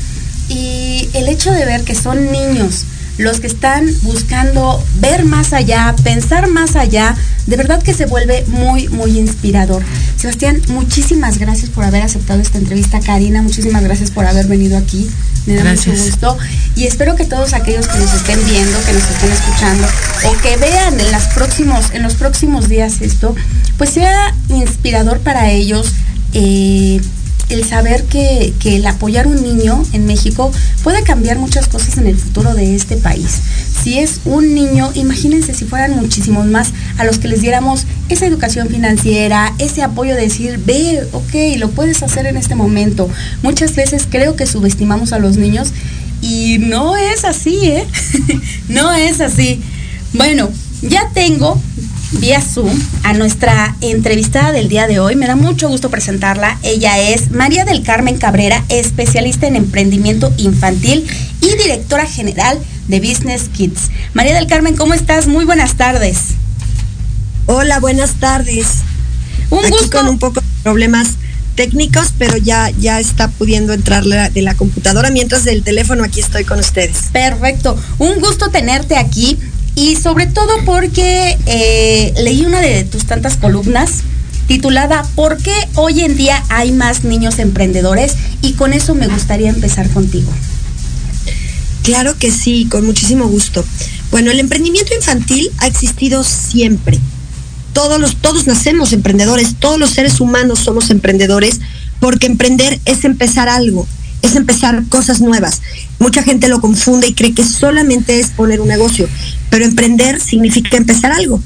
[0.48, 2.84] Y el hecho de ver que son niños
[3.18, 8.44] los que están buscando ver más allá, pensar más allá, de verdad que se vuelve
[8.48, 9.82] muy, muy inspirador.
[10.16, 13.00] Sebastián, muchísimas gracias por haber aceptado esta entrevista.
[13.00, 15.10] Karina, muchísimas gracias por haber venido aquí.
[15.46, 16.38] Me da mucho gusto.
[16.76, 19.88] Y espero que todos aquellos que nos estén viendo, que nos estén escuchando
[20.24, 23.34] o que vean en, las próximos, en los próximos días esto,
[23.76, 25.92] pues sea inspirador para ellos.
[26.32, 27.00] Eh,
[27.52, 30.50] el saber que, el apoyar un niño en México
[30.82, 33.40] puede cambiar muchas cosas en el futuro de este país.
[33.82, 38.26] Si es un niño, imagínense si fueran muchísimos más a los que les diéramos esa
[38.26, 43.08] educación financiera, ese apoyo de decir, ve, ok, lo puedes hacer en este momento.
[43.42, 45.72] Muchas veces creo que subestimamos a los niños
[46.20, 47.86] y no es así, ¿eh?
[48.68, 49.60] no es así.
[50.14, 50.48] Bueno,
[50.82, 51.60] ya tengo
[52.12, 52.70] vía Zoom
[53.02, 55.16] a nuestra entrevistada del día de hoy.
[55.16, 56.58] Me da mucho gusto presentarla.
[56.62, 61.06] Ella es María del Carmen Cabrera, especialista en emprendimiento infantil
[61.40, 63.90] y directora general de Business Kids.
[64.14, 65.26] María del Carmen, ¿cómo estás?
[65.26, 66.18] Muy buenas tardes.
[67.46, 68.66] Hola, buenas tardes.
[69.50, 69.98] Un Aquí gusto.
[69.98, 71.10] con un poco de problemas
[71.54, 76.44] técnicos, pero ya, ya está pudiendo entrar de la computadora, mientras del teléfono aquí estoy
[76.44, 77.10] con ustedes.
[77.12, 77.76] Perfecto.
[77.98, 79.38] Un gusto tenerte aquí
[79.74, 84.02] y sobre todo porque eh, leí una de tus tantas columnas
[84.46, 88.16] titulada ¿Por qué hoy en día hay más niños emprendedores?
[88.42, 90.30] Y con eso me gustaría empezar contigo.
[91.82, 93.64] Claro que sí, con muchísimo gusto.
[94.10, 96.98] Bueno, el emprendimiento infantil ha existido siempre.
[97.72, 101.60] Todos, los, todos nacemos emprendedores, todos los seres humanos somos emprendedores,
[101.98, 103.88] porque emprender es empezar algo,
[104.22, 105.60] es empezar cosas nuevas.
[105.98, 109.08] Mucha gente lo confunde y cree que solamente es poner un negocio,
[109.50, 111.42] pero emprender significa empezar algo.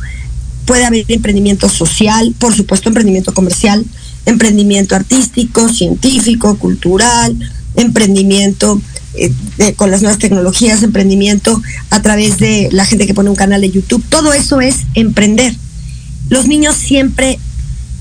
[0.66, 3.84] Puede haber emprendimiento social, por supuesto emprendimiento comercial,
[4.26, 7.36] emprendimiento artístico, científico, cultural,
[7.76, 8.80] emprendimiento
[9.14, 9.32] eh,
[9.76, 13.70] con las nuevas tecnologías, emprendimiento a través de la gente que pone un canal de
[13.70, 14.04] YouTube.
[14.08, 15.54] Todo eso es emprender.
[16.28, 17.38] Los niños siempre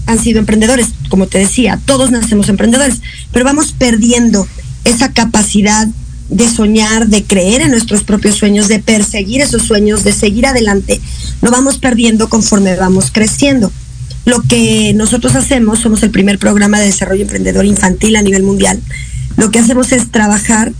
[0.08, 4.48] han sido emprendedores, como te decía, todos nacemos emprendedores, pero vamos perdiendo
[4.86, 5.88] esa capacidad
[6.30, 11.00] de soñar, de creer en nuestros propios sueños, de perseguir esos sueños, de seguir adelante,
[11.41, 13.71] lo vamos perdiendo conforme vamos creciendo.
[14.26, 18.82] Lo que nosotros hacemos, somos el primer programa de desarrollo emprendedor infantil a nivel mundial,
[19.38, 20.71] lo que hacemos es trabajar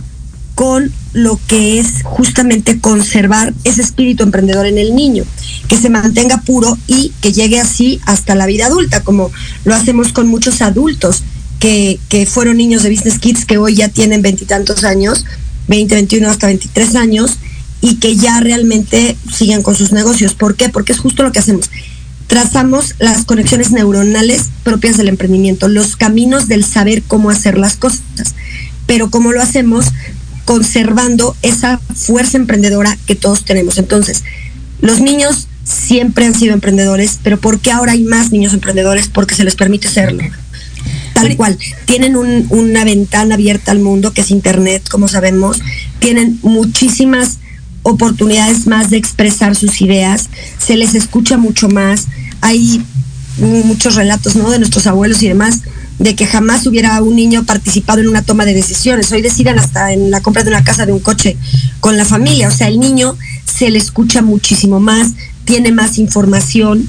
[0.56, 5.24] con lo que es justamente conservar ese espíritu emprendedor en el niño,
[5.68, 9.30] que se mantenga puro y que llegue así hasta la vida adulta, como
[9.64, 11.22] lo hacemos con muchos adultos
[11.58, 15.24] que, fueron niños de Business Kids que hoy ya tienen veintitantos años,
[15.68, 17.38] 20, 21 hasta 23 años,
[17.80, 20.34] y que ya realmente siguen con sus negocios.
[20.34, 20.68] ¿Por qué?
[20.68, 21.70] Porque es justo lo que hacemos.
[22.26, 28.02] Trazamos las conexiones neuronales propias del emprendimiento, los caminos del saber cómo hacer las cosas.
[28.86, 29.86] Pero ¿cómo lo hacemos?
[30.44, 33.78] Conservando esa fuerza emprendedora que todos tenemos.
[33.78, 34.24] Entonces,
[34.80, 39.08] los niños siempre han sido emprendedores, pero ¿por qué ahora hay más niños emprendedores?
[39.08, 40.24] Porque se les permite serlo
[41.16, 41.58] tal cual.
[41.86, 45.60] Tienen una ventana abierta al mundo que es Internet, como sabemos.
[45.98, 47.38] Tienen muchísimas
[47.82, 50.28] oportunidades más de expresar sus ideas.
[50.58, 52.06] Se les escucha mucho más.
[52.42, 52.84] Hay
[53.38, 54.50] muchos relatos, ¿no?
[54.50, 55.62] De nuestros abuelos y demás
[55.98, 59.10] de que jamás hubiera un niño participado en una toma de decisiones.
[59.12, 61.38] Hoy decidan hasta en la compra de una casa, de un coche
[61.80, 62.48] con la familia.
[62.48, 65.12] O sea, el niño se le escucha muchísimo más,
[65.46, 66.86] tiene más información.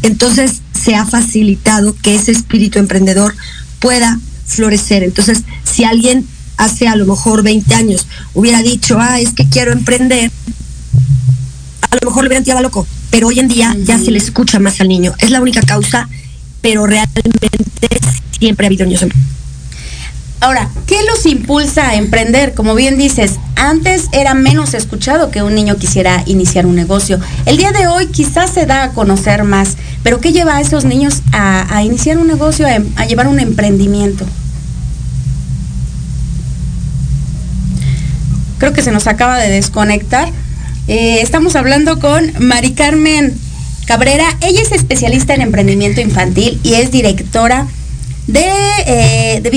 [0.00, 3.34] Entonces se ha facilitado que ese espíritu emprendedor
[3.80, 5.02] pueda florecer.
[5.02, 9.72] Entonces, si alguien hace a lo mejor 20 años hubiera dicho, ah, es que quiero
[9.72, 10.30] emprender,
[11.90, 14.58] a lo mejor le hubieran tirado loco, pero hoy en día ya se le escucha
[14.58, 15.14] más al niño.
[15.18, 16.08] Es la única causa,
[16.60, 17.48] pero realmente
[18.38, 19.04] siempre ha habido niños
[20.40, 22.52] Ahora, ¿qué los impulsa a emprender?
[22.54, 27.18] Como bien dices, antes era menos escuchado que un niño quisiera iniciar un negocio.
[27.46, 30.84] El día de hoy quizás se da a conocer más, pero ¿qué lleva a esos
[30.84, 34.26] niños a, iniciar un negocio, a, llevar un emprendimiento?
[38.58, 40.28] Creo que se nos acaba de desconectar.
[40.86, 43.34] Eh, estamos hablando con Mari Carmen
[43.86, 44.36] Cabrera.
[44.42, 47.66] Ella es especialista en emprendimiento infantil y es directora
[48.26, 48.44] de,
[48.86, 49.50] eh, de,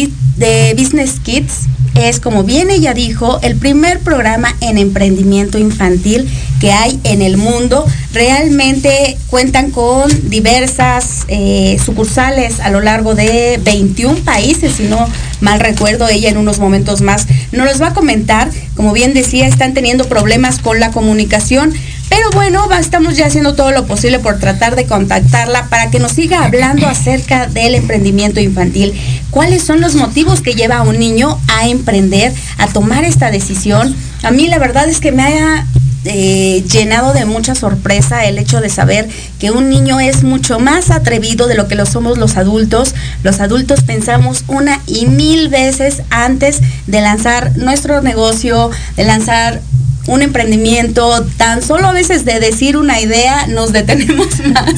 [0.76, 6.30] Business Kids es, como bien ella dijo, el primer programa en emprendimiento infantil
[6.60, 7.86] que hay en el mundo.
[8.14, 15.08] Realmente cuentan con diversas eh, sucursales a lo largo de 21 países, si no
[15.42, 18.50] mal recuerdo, ella en unos momentos más nos los va a comentar.
[18.76, 21.74] Como bien decía, están teniendo problemas con la comunicación,
[22.10, 26.14] pero bueno, estamos ya haciendo todo lo posible por tratar de contactarla para que nos
[26.14, 28.94] siga hablando acerca del emprendimiento infantil.
[29.30, 33.96] ¿Cuáles son los motivos que lleva a un niño a emprender, a tomar esta decisión?
[34.24, 35.66] A mí la verdad es que me haya
[36.06, 40.92] eh, llenado de mucha sorpresa el hecho de saber que un niño es mucho más
[40.92, 42.96] atrevido de lo que lo somos los adultos.
[43.22, 49.62] Los adultos pensamos una y mil veces antes de lanzar nuestro negocio, de lanzar
[50.08, 54.76] un emprendimiento, tan solo a veces de decir una idea nos detenemos más,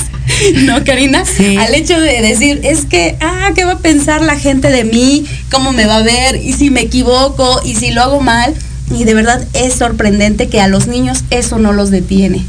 [0.64, 1.24] ¿no, Karina?
[1.60, 5.26] Al hecho de decir, es que, ah, ¿qué va a pensar la gente de mí?
[5.52, 6.36] ¿Cómo me va a ver?
[6.36, 7.62] ¿Y si me equivoco?
[7.64, 8.54] ¿Y si lo hago mal?
[8.94, 12.44] Y de verdad es sorprendente que a los niños eso no los detiene.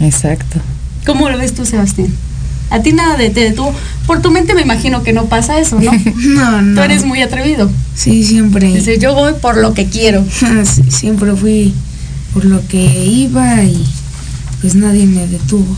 [0.00, 0.60] Exacto.
[1.06, 2.14] ¿Cómo lo ves tú, Sebastián?
[2.70, 3.66] A ti nada de tú,
[4.06, 5.90] por tu mente me imagino que no pasa eso, ¿no?
[6.16, 6.80] no, no.
[6.80, 7.70] Tú eres muy atrevido.
[7.94, 8.66] Sí, siempre.
[8.68, 10.24] Dice, yo voy por lo que quiero.
[10.88, 11.72] siempre fui
[12.38, 13.84] por lo que iba y
[14.60, 15.76] pues nadie me detuvo.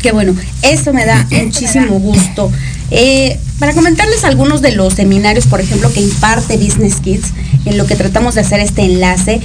[0.00, 2.50] Qué bueno, eso me da muchísimo gusto.
[2.90, 7.34] Eh, para comentarles algunos de los seminarios, por ejemplo, que imparte Business Kids,
[7.66, 9.42] en lo que tratamos de hacer este enlace,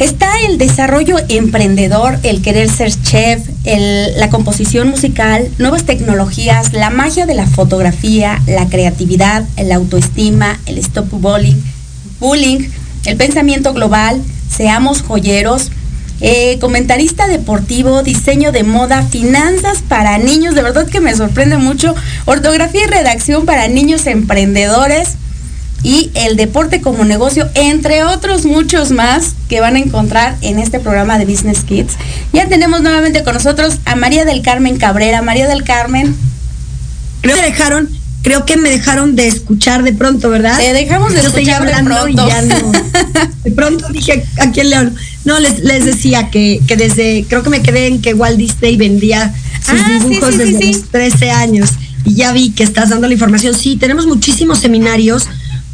[0.00, 3.42] Está el desarrollo emprendedor, el querer ser chef,
[4.16, 10.78] la composición musical, nuevas tecnologías, la magia de la fotografía, la creatividad, la autoestima, el
[10.78, 11.60] stop bullying,
[12.18, 12.70] bullying
[13.06, 14.22] el pensamiento global,
[14.54, 15.70] seamos joyeros,
[16.20, 21.94] eh, comentarista deportivo, diseño de moda, finanzas para niños, de verdad que me sorprende mucho,
[22.26, 25.16] ortografía y redacción para niños emprendedores
[25.82, 30.78] y el deporte como negocio, entre otros muchos más que van a encontrar en este
[30.78, 31.94] programa de Business Kids.
[32.32, 35.22] Ya tenemos nuevamente con nosotros a María del Carmen Cabrera.
[35.22, 36.14] María del Carmen.
[37.22, 37.88] Que dejaron,
[38.22, 40.58] creo que me dejaron de escuchar de pronto, ¿verdad?
[40.58, 42.28] Te dejamos de escuchar de pronto.
[42.28, 42.72] ya no.
[43.44, 44.76] De pronto dije, ¿a quién le
[45.24, 48.76] No, les, les decía que, que desde, creo que me quedé en que Walt Disney
[48.76, 51.70] vendía sus ah, dibujos desde los 13 años
[52.04, 53.54] y ya vi que estás dando la información.
[53.54, 55.26] Sí, tenemos muchísimos seminarios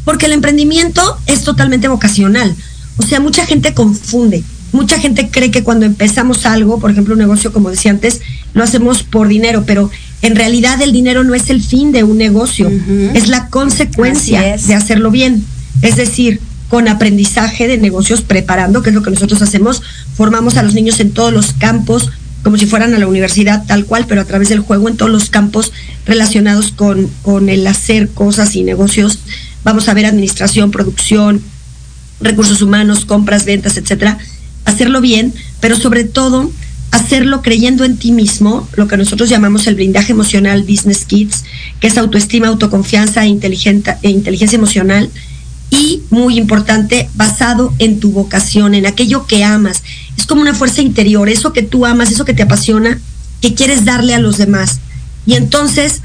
[0.03, 2.55] porque el emprendimiento es totalmente vocacional.
[2.97, 4.43] O sea, mucha gente confunde.
[4.71, 8.21] Mucha gente cree que cuando empezamos algo, por ejemplo, un negocio, como decía antes,
[8.53, 9.89] lo hacemos por dinero, pero
[10.21, 12.71] en realidad el dinero no es el fin de un negocio,
[13.13, 15.43] es la consecuencia de hacerlo bien.
[15.81, 16.39] Es decir,
[16.69, 19.81] con aprendizaje de negocios preparando, que es lo que nosotros hacemos,
[20.15, 22.11] formamos a los niños en todos los campos,
[22.43, 25.11] como si fueran a la universidad tal cual, pero a través del juego en todos
[25.11, 25.71] los campos
[26.05, 29.19] relacionados con, con el hacer cosas y negocios.
[29.63, 31.41] Vamos a ver administración, producción,
[32.19, 34.17] recursos humanos, compras, ventas, etcétera,
[34.65, 36.51] hacerlo bien, pero sobre todo
[36.91, 41.43] hacerlo creyendo en ti mismo, lo que nosotros llamamos el blindaje emocional Business Kids,
[41.79, 45.09] que es autoestima, autoconfianza e, e inteligencia emocional,
[45.69, 49.83] y muy importante, basado en tu vocación, en aquello que amas.
[50.17, 52.99] Es como una fuerza interior, eso que tú amas, eso que te apasiona,
[53.41, 54.79] que quieres darle a los demás.
[55.25, 56.01] Y entonces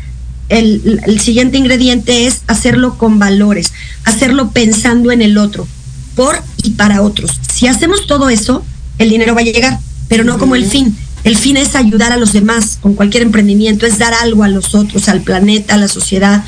[0.48, 3.72] el, siguiente ingrediente es hacerlo con valores,
[4.04, 5.66] hacerlo pensando en el otro,
[6.14, 7.38] por y para otros.
[7.52, 8.64] Si hacemos todo eso,
[8.98, 9.78] el dinero va a llegar,
[10.12, 10.94] pero no como el fin.
[11.24, 14.74] El fin es ayudar a los demás con cualquier emprendimiento, es dar algo a los
[14.74, 16.44] otros, al planeta, a la sociedad,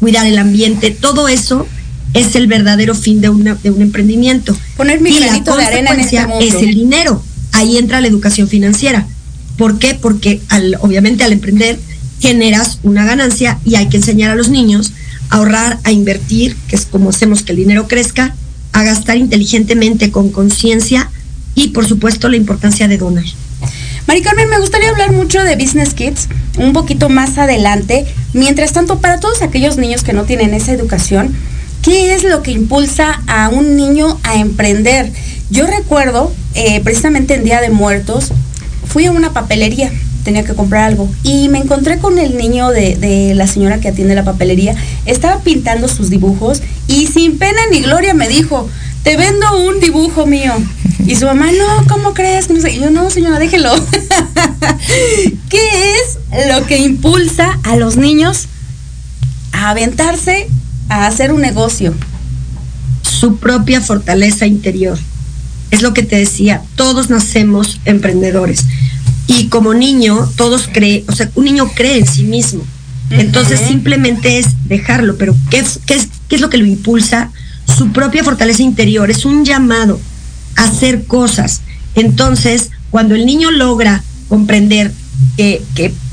[0.00, 1.66] cuidar el ambiente, todo eso
[2.14, 3.28] es el verdadero fin de,
[3.62, 4.56] de un emprendimiento.
[4.78, 7.22] Poner mi granito de arena en este es el dinero.
[7.52, 9.06] Ahí entra la educación financiera.
[9.58, 9.94] ¿Por qué?
[9.94, 11.78] Porque al, obviamente al emprender
[12.20, 14.92] generas una ganancia y hay que enseñar a los niños
[15.28, 18.34] a ahorrar, a invertir, que es como hacemos que el dinero crezca,
[18.72, 21.10] a gastar inteligentemente, con conciencia
[21.54, 23.24] y por supuesto la importancia de donar.
[24.06, 26.28] Mari Carmen, me gustaría hablar mucho de Business Kids
[26.58, 28.06] un poquito más adelante.
[28.32, 31.34] Mientras tanto, para todos aquellos niños que no tienen esa educación,
[31.82, 35.10] ¿qué es lo que impulsa a un niño a emprender?
[35.50, 38.32] Yo recuerdo, eh, precisamente en Día de Muertos,
[38.86, 39.90] fui a una papelería
[40.24, 41.08] tenía que comprar algo.
[41.22, 44.74] Y me encontré con el niño de, la señora que atiende la papelería.
[45.06, 48.68] Estaba pintando sus dibujos y sin pena ni gloria me dijo,
[49.04, 50.54] te vendo un dibujo mío.
[51.06, 52.48] Y su mamá, no, ¿cómo crees?
[52.50, 53.72] Y yo, no, señora, déjelo.
[55.50, 56.18] ¿Qué es
[56.50, 58.46] lo que impulsa a los niños
[59.52, 60.48] a aventarse
[60.88, 61.94] a hacer un negocio?
[63.02, 64.98] Su propia fortaleza interior.
[65.70, 68.64] Es lo que te decía, todos nacemos emprendedores
[69.26, 72.62] y como niño, todos creen, o sea, un niño cree en sí mismo.
[73.10, 77.30] Entonces simplemente es dejarlo, pero ¿qué es, qué, es, ¿qué es lo que lo impulsa?
[77.76, 80.00] Su propia fortaleza interior, es un llamado
[80.56, 81.60] hacer cosas.
[81.94, 84.92] Entonces, cuando el niño logra comprender
[85.36, 85.62] que,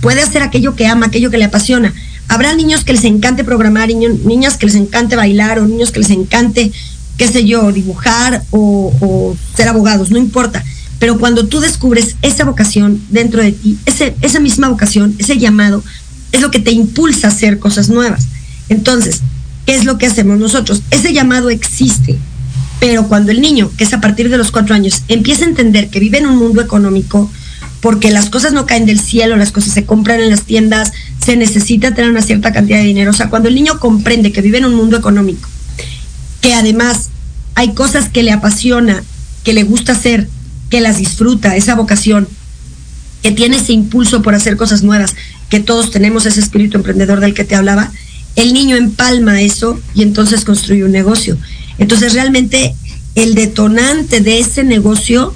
[0.01, 1.93] puede hacer aquello que ama, aquello que le apasiona,
[2.27, 6.09] habrá niños que les encante programar, niñas que les encante bailar o niños que les
[6.09, 6.71] encante,
[7.17, 10.63] qué sé yo, dibujar o, o ser abogados, no importa
[11.01, 15.83] pero cuando tú descubres esa vocación dentro de ti, ese, esa misma vocación, ese llamado,
[16.31, 18.27] es lo que te impulsa a hacer cosas nuevas.
[18.69, 19.21] Entonces,
[19.65, 20.83] ¿qué es lo que hacemos nosotros?
[20.91, 22.19] Ese llamado existe,
[22.81, 25.89] pero cuando el niño, que es a partir de los cuatro años, empieza a entender
[25.89, 27.31] que vive en un mundo económico,
[27.79, 30.91] porque las cosas no caen del cielo, las cosas se compran en las tiendas,
[31.23, 33.11] se necesita tener una cierta cantidad de dinero.
[33.11, 35.47] O sea, cuando el niño comprende que vive en un mundo económico,
[36.41, 37.11] que además
[37.53, 39.03] hay cosas que le apasiona,
[39.43, 40.27] que le gusta hacer,
[40.71, 42.27] que las disfruta, esa vocación,
[43.21, 45.15] que tiene ese impulso por hacer cosas nuevas,
[45.49, 47.91] que todos tenemos ese espíritu emprendedor del que te hablaba,
[48.35, 51.37] el niño empalma eso y entonces construye un negocio.
[51.81, 52.73] Entonces realmente
[53.15, 55.33] el detonante de ese negocio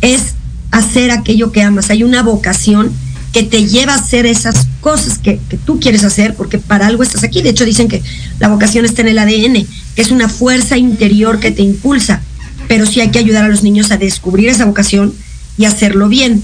[0.00, 0.34] es
[0.70, 1.90] hacer aquello que amas.
[1.90, 2.90] Hay una vocación
[3.32, 7.24] que te lleva a hacer esas cosas que, tú quieres hacer, porque para algo estás
[7.24, 7.42] aquí.
[7.42, 8.02] De hecho, dicen que
[8.38, 12.22] la vocación está en el ADN, que es una fuerza interior que te impulsa
[12.68, 15.14] pero sí hay que ayudar a los niños a descubrir esa vocación
[15.56, 16.42] y hacerlo bien.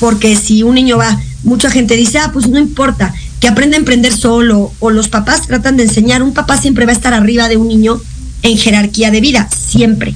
[0.00, 3.80] Porque si un niño va, mucha gente dice, ah, pues no importa, que aprenda a
[3.80, 7.48] emprender solo, o los papás tratan de enseñar, un papá siempre va a estar arriba
[7.48, 8.00] de un niño
[8.48, 10.14] en jerarquía de vida, siempre.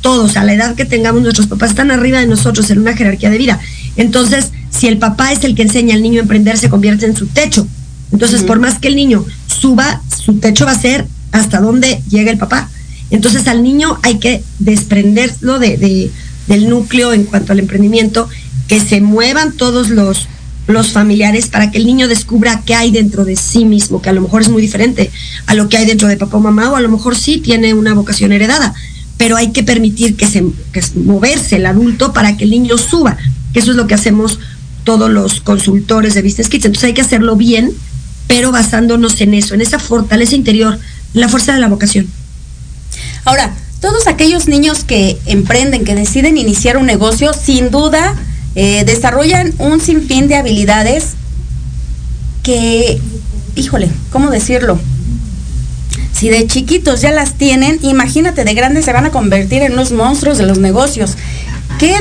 [0.00, 3.30] todos, a la edad que tengamos, nuestros papás están arriba de nosotros en una jerarquía
[3.30, 3.60] de vida.
[3.96, 7.16] Entonces, si el papá es el que enseña al niño a emprender, se convierte en
[7.16, 7.68] su techo.
[8.10, 12.30] Entonces, por más que el niño suba, su techo va a ser hasta donde llega
[12.32, 12.68] el papá.
[13.10, 16.10] Entonces, al niño hay que desprenderlo de,
[16.48, 18.28] del núcleo en cuanto al emprendimiento,
[18.68, 20.26] que se muevan todos los,
[20.66, 24.12] los familiares para que el niño descubra qué hay dentro de sí mismo, que a
[24.12, 25.10] lo mejor es muy diferente
[25.46, 27.74] a lo que hay dentro de papá o mamá, o a lo mejor sí tiene
[27.74, 28.74] una vocación heredada,
[29.16, 33.16] pero hay que permitir que se que moverse el adulto para que el niño suba,
[33.52, 34.38] que eso es lo que hacemos
[34.84, 36.64] todos los consultores de Business Kids.
[36.64, 37.72] Entonces hay que hacerlo bien,
[38.26, 40.78] pero basándonos en eso, en esa fortaleza interior,
[41.12, 42.06] la fuerza de la vocación.
[43.24, 48.14] Ahora, todos aquellos niños que emprenden, que deciden iniciar un negocio, sin duda
[48.54, 51.14] eh, desarrollan un sinfín de habilidades
[52.42, 53.00] que,
[53.56, 54.78] híjole, ¿cómo decirlo?
[56.12, 59.92] Si de chiquitos ya las tienen, imagínate, de grandes se van a convertir en unos
[59.92, 61.16] monstruos de los negocios.
[61.78, 61.94] ¿Qué,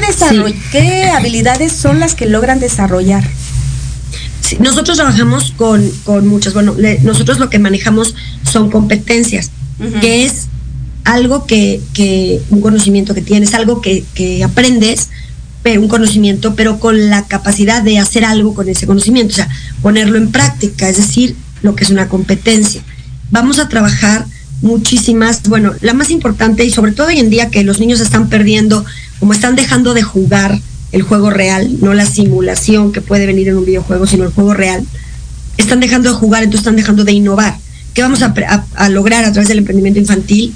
[0.71, 3.23] ¿qué habilidades son las que logran desarrollar?
[4.59, 9.51] nosotros trabajamos con, muchas, bueno, nosotros lo que manejamos son competencias,
[10.01, 10.47] que es
[11.03, 15.09] algo que, que, un conocimiento que tienes, algo que, que aprendes
[15.63, 19.49] un conocimiento, pero con la capacidad de hacer algo con ese conocimiento, o sea,
[19.81, 22.83] ponerlo en práctica, es decir, lo que es una competencia.
[23.29, 24.25] Vamos a trabajar
[24.61, 28.29] muchísimas, bueno, la más importante y sobre todo hoy en día que los niños están
[28.29, 28.85] perdiendo,
[29.19, 30.59] como están dejando de jugar
[30.91, 34.53] el juego real, no la simulación que puede venir en un videojuego, sino el juego
[34.53, 34.85] real,
[35.57, 37.57] están dejando de jugar, entonces están dejando de innovar.
[37.93, 38.33] ¿Qué vamos a,
[38.75, 40.53] a lograr a través del emprendimiento infantil?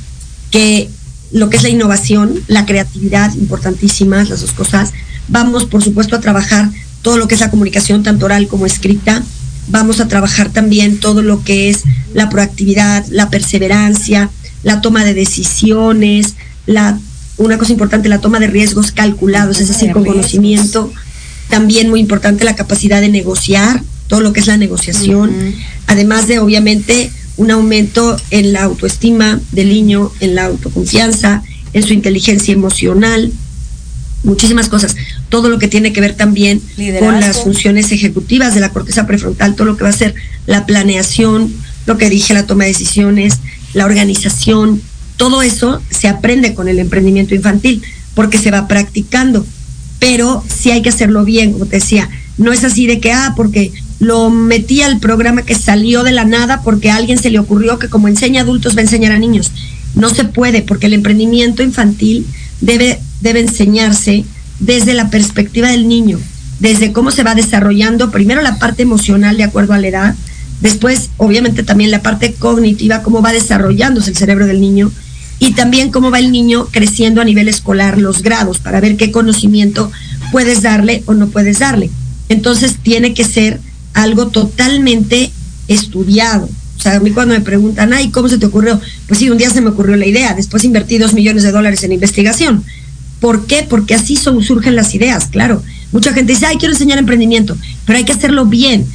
[0.52, 0.90] Que
[1.32, 4.94] lo que es la innovación, la creatividad, importantísimas las dos cosas.
[5.28, 6.70] Vamos, por supuesto, a trabajar
[7.02, 9.24] todo lo que es la comunicación, tanto oral como escrita.
[9.68, 14.30] Vamos a trabajar también todo lo que es la proactividad, la perseverancia,
[14.64, 17.00] la toma de decisiones, la,
[17.38, 20.92] una cosa importante, la toma de riesgos calculados, es decir, con conocimiento.
[21.50, 25.32] También muy importante la capacidad de negociar, todo lo que es la negociación.
[25.88, 31.94] Además de, obviamente, un aumento en la autoestima del niño, en la autoconfianza, en su
[31.94, 33.32] inteligencia emocional,
[34.24, 34.96] muchísimas cosas.
[35.30, 36.62] Todo lo que tiene que ver también
[37.00, 40.16] con las funciones ejecutivas de la corteza prefrontal, todo lo que va a ser
[40.46, 41.54] la planeación,
[41.86, 43.36] lo que dije, la toma de decisiones,
[43.74, 44.82] la organización,
[45.18, 47.82] todo eso se aprende con el emprendimiento infantil
[48.14, 49.46] porque se va practicando.
[50.00, 52.10] Pero sí hay que hacerlo bien, como te decía.
[52.38, 56.26] No es así de que, ah, porque lo metí al programa que salió de la
[56.26, 59.20] nada porque a alguien se le ocurrió que como enseña adultos va a enseñar a
[59.20, 59.52] niños.
[59.96, 62.26] No se puede porque el emprendimiento infantil
[62.62, 64.26] debe, debe enseñarse
[64.60, 66.20] desde la perspectiva del niño,
[66.60, 70.16] desde cómo se va desarrollando primero la parte emocional de acuerdo a la edad,
[70.62, 74.92] después obviamente también la parte cognitiva, cómo va desarrollándose el cerebro del niño
[75.40, 79.12] y también cómo va el niño creciendo a nivel escolar, los grados, para ver qué
[79.12, 79.92] conocimiento
[80.32, 81.90] puedes darle o no puedes darle.
[82.30, 83.60] Entonces tiene que ser
[83.96, 85.32] algo totalmente
[85.68, 86.48] estudiado.
[86.78, 88.80] O sea, a mí cuando me preguntan, ay, ¿cómo se te ocurrió?
[89.08, 91.84] Pues sí, un día se me ocurrió la idea, después invertí dos millones de dólares
[91.84, 92.64] en investigación.
[93.20, 93.66] ¿Por qué?
[93.68, 95.64] Porque así surgen las ideas, claro.
[95.92, 98.86] Mucha gente dice, ay, quiero enseñar emprendimiento, pero hay que hacerlo bien.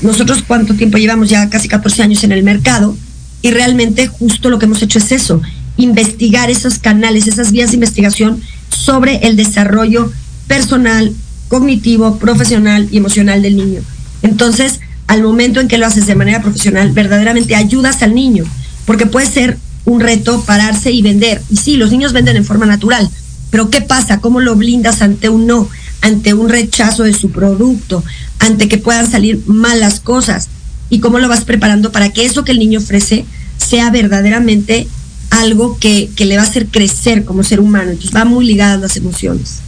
[0.00, 2.96] Nosotros cuánto tiempo llevamos ya casi 14 años en el mercado
[3.42, 5.42] y realmente justo lo que hemos hecho es eso,
[5.76, 8.40] investigar esos canales, esas vías de investigación
[8.70, 10.12] sobre el desarrollo
[10.46, 11.12] personal,
[11.48, 13.82] cognitivo, profesional y emocional del niño.
[14.26, 18.44] Entonces, al momento en que lo haces de manera profesional, verdaderamente ayudas al niño,
[18.84, 21.40] porque puede ser un reto pararse y vender.
[21.48, 23.08] Y sí, los niños venden en forma natural,
[23.50, 24.20] pero ¿qué pasa?
[24.20, 25.68] ¿Cómo lo blindas ante un no,
[26.00, 28.02] ante un rechazo de su producto,
[28.40, 30.48] ante que puedan salir malas cosas?
[30.90, 33.24] ¿Y cómo lo vas preparando para que eso que el niño ofrece
[33.58, 34.88] sea verdaderamente
[35.30, 37.92] algo que, le va a hacer crecer como ser humano?
[37.92, 39.60] Entonces va muy ligada a las emociones.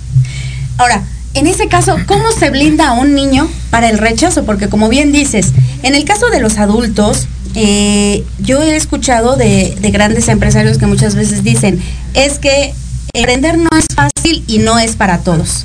[0.79, 1.05] Ahora,
[1.35, 4.45] en ese caso, ¿cómo se blinda a un niño para el rechazo?
[4.45, 5.53] Porque como bien dices,
[5.83, 11.15] en el caso de los adultos, eh, yo he escuchado de, grandes empresarios que muchas
[11.15, 11.83] veces dicen,
[12.15, 12.75] es que
[13.15, 15.65] emprender no es fácil y no es para todos.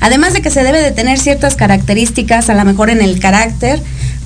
[0.00, 3.82] Además de que se debe de tener ciertas características, a lo mejor en el carácter,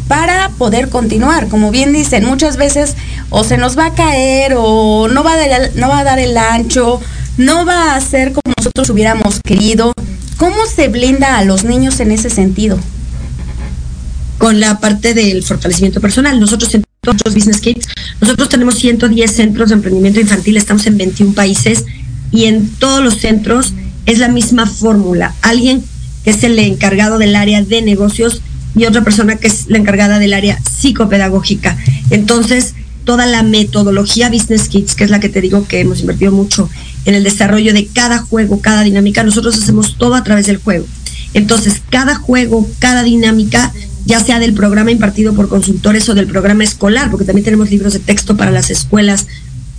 [0.09, 1.49] para poder continuar.
[1.49, 2.97] Como bien dicen, muchas veces
[3.31, 5.35] o se nos va a caer o no va
[5.75, 7.01] no va a dar el ancho,
[7.37, 9.93] no va a ser como nosotros hubiéramos querido.
[10.39, 12.79] ¿Cómo se blinda a los niños en ese sentido?
[14.39, 16.39] Con la parte del fortalecimiento personal.
[16.39, 17.89] Nosotros en todos los Business Kids,
[18.21, 21.85] nosotros tenemos 110 centros de emprendimiento infantil, estamos en 21 países
[22.31, 23.75] y en todos los centros
[24.07, 25.35] es la misma fórmula.
[25.43, 25.83] Alguien
[26.23, 28.41] que es el encargado del área de negocios
[28.77, 31.77] y otra persona que es la encargada del área psicopedagógica.
[32.11, 32.75] Entonces,
[33.05, 36.71] toda la metodología Business Kids, que es la que te digo que hemos invertido mucho
[37.05, 39.23] en el desarrollo de cada juego, cada dinámica.
[39.23, 40.87] Nosotros hacemos todo a través del juego.
[41.35, 43.73] Entonces, cada juego, cada dinámica,
[44.07, 47.93] ya sea del programa impartido por consultores o del programa escolar, porque también tenemos libros
[47.93, 49.27] de texto para las escuelas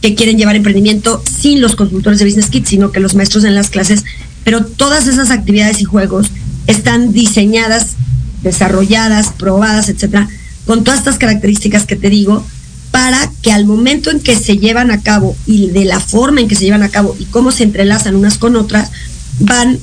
[0.01, 3.55] que quieren llevar emprendimiento sin los consultores de Business Kids, sino que los maestros en
[3.55, 4.03] las clases.
[4.43, 6.31] Pero todas esas actividades y juegos
[6.67, 7.95] están diseñadas,
[8.43, 10.29] desarrolladas, probadas, etcétera,
[10.65, 12.45] con todas estas características que te digo,
[12.91, 16.47] para que al momento en que se llevan a cabo y de la forma en
[16.47, 18.91] que se llevan a cabo y cómo se entrelazan unas con otras,
[19.39, 19.79] van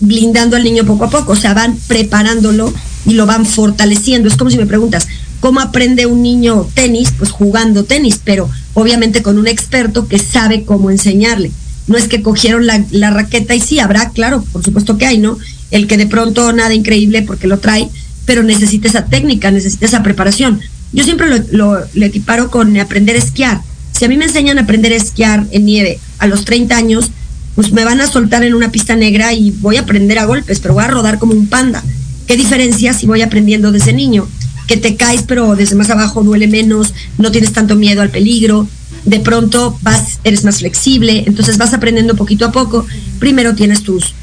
[0.00, 2.72] blindando al niño poco a poco, o sea, van preparándolo
[3.06, 4.28] y lo van fortaleciendo.
[4.28, 5.06] Es como si me preguntas,
[5.40, 7.12] ¿cómo aprende un niño tenis?
[7.16, 11.52] Pues jugando tenis, pero obviamente con un experto que sabe cómo enseñarle.
[11.86, 15.18] No es que cogieron la, la raqueta y sí, habrá, claro, por supuesto que hay,
[15.18, 15.38] ¿no?
[15.70, 17.88] El que de pronto nada increíble porque lo trae,
[18.24, 20.60] pero necesita esa técnica, necesita esa preparación.
[20.92, 23.60] Yo siempre lo, equiparo con aprender a esquiar.
[23.92, 27.10] Si a mí me enseñan a aprender a esquiar en nieve a los 30 años,
[27.54, 30.60] pues me van a soltar en una pista negra y voy a aprender a golpes,
[30.60, 31.82] pero voy a rodar como un panda.
[32.26, 34.28] ¿Qué diferencia si voy aprendiendo desde niño?
[34.66, 38.68] Que te caes, pero desde más abajo duele menos, no tienes tanto miedo al peligro,
[39.04, 42.86] de pronto vas, eres más flexible, entonces vas aprendiendo poquito a poco.
[43.18, 44.14] Primero tienes tus,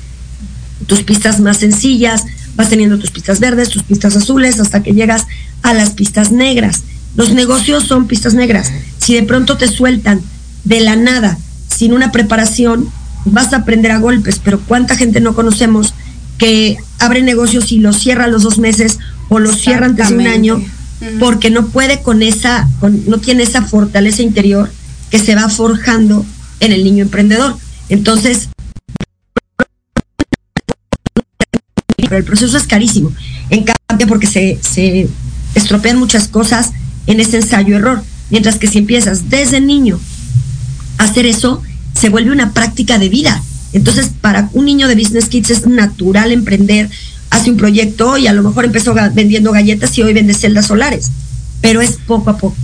[0.87, 2.23] tus pistas más sencillas,
[2.59, 5.27] vas teniendo tus pistas verdes, tus pistas azules, hasta que llegas
[5.63, 6.83] a las pistas negras.
[7.15, 8.73] Los negocios son pistas negras.
[8.97, 10.21] Si de pronto te sueltan
[10.65, 11.37] de la nada,
[11.73, 12.89] sin una preparación,
[13.23, 15.93] vas a aprender a golpes, pero ¿cuánta gente no conocemos
[16.37, 18.99] que abre negocios y los cierra a los dos meses
[19.29, 20.61] o los cierra antes de un año
[21.17, 24.69] porque no puede con esa, no tiene esa fortaleza interior
[25.09, 26.25] que se va forjando
[26.59, 27.55] en el niño emprendedor.
[27.87, 28.49] Entonces,
[32.09, 33.11] pero el proceso es carísimo.
[33.49, 35.07] En cambio, porque se, se
[35.55, 36.71] estropean muchas cosas
[37.07, 38.03] en ese ensayo-error.
[38.29, 39.99] Mientras que si empiezas desde niño
[40.97, 41.61] a hacer eso,
[41.93, 43.41] se vuelve una práctica de vida.
[43.73, 46.89] Entonces, para un niño de Business Kids es natural emprender,
[47.29, 51.11] hace un proyecto y a lo mejor empezó vendiendo galletas y hoy vende celdas solares,
[51.61, 52.55] pero es poco a poco.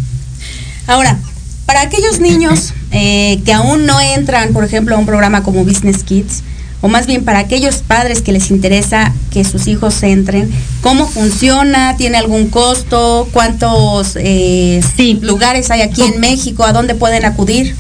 [0.87, 1.19] Ahora,
[1.65, 6.03] para aquellos niños eh, que aún no entran, por ejemplo, a un programa como Business
[6.03, 6.43] Kids,
[6.85, 11.97] o más bien para aquellos padres que les interesa que sus hijos entren, ¿cómo funciona?
[11.97, 13.27] ¿Tiene algún costo?
[13.31, 14.83] ¿Cuántos eh,
[15.23, 16.63] lugares hay aquí en México?
[16.63, 17.73] ¿A dónde pueden acudir?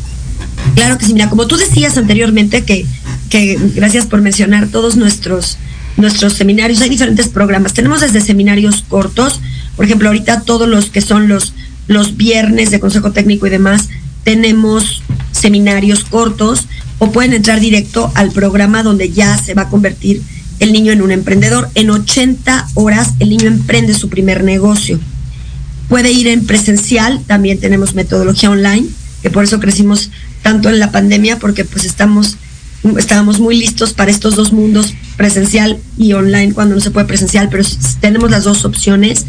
[0.73, 2.87] Claro que sí, mira, como tú decías anteriormente, que,
[3.29, 5.59] que gracias por mencionar todos nuestros,
[5.97, 7.73] nuestros seminarios, hay diferentes programas.
[7.73, 9.39] Tenemos desde seminarios cortos,
[9.75, 11.53] por ejemplo, ahorita todos los que son los,
[11.85, 13.87] los viernes de consejo técnico y demás,
[14.23, 15.03] tenemos
[15.45, 16.65] seminarios cortos
[16.97, 20.23] o pueden entrar directo al programa donde ya se va a convertir
[20.59, 21.69] el niño en un emprendedor.
[21.75, 24.99] En 80 horas el niño emprende su primer negocio.
[25.87, 28.87] Puede ir en presencial, también tenemos metodología online,
[29.21, 30.09] que por eso crecimos
[30.41, 32.37] tanto en la pandemia, porque pues estamos,
[32.97, 37.49] estábamos muy listos para estos dos mundos, presencial y online, cuando no se puede presencial,
[37.51, 37.63] pero
[37.99, 39.27] tenemos las dos opciones.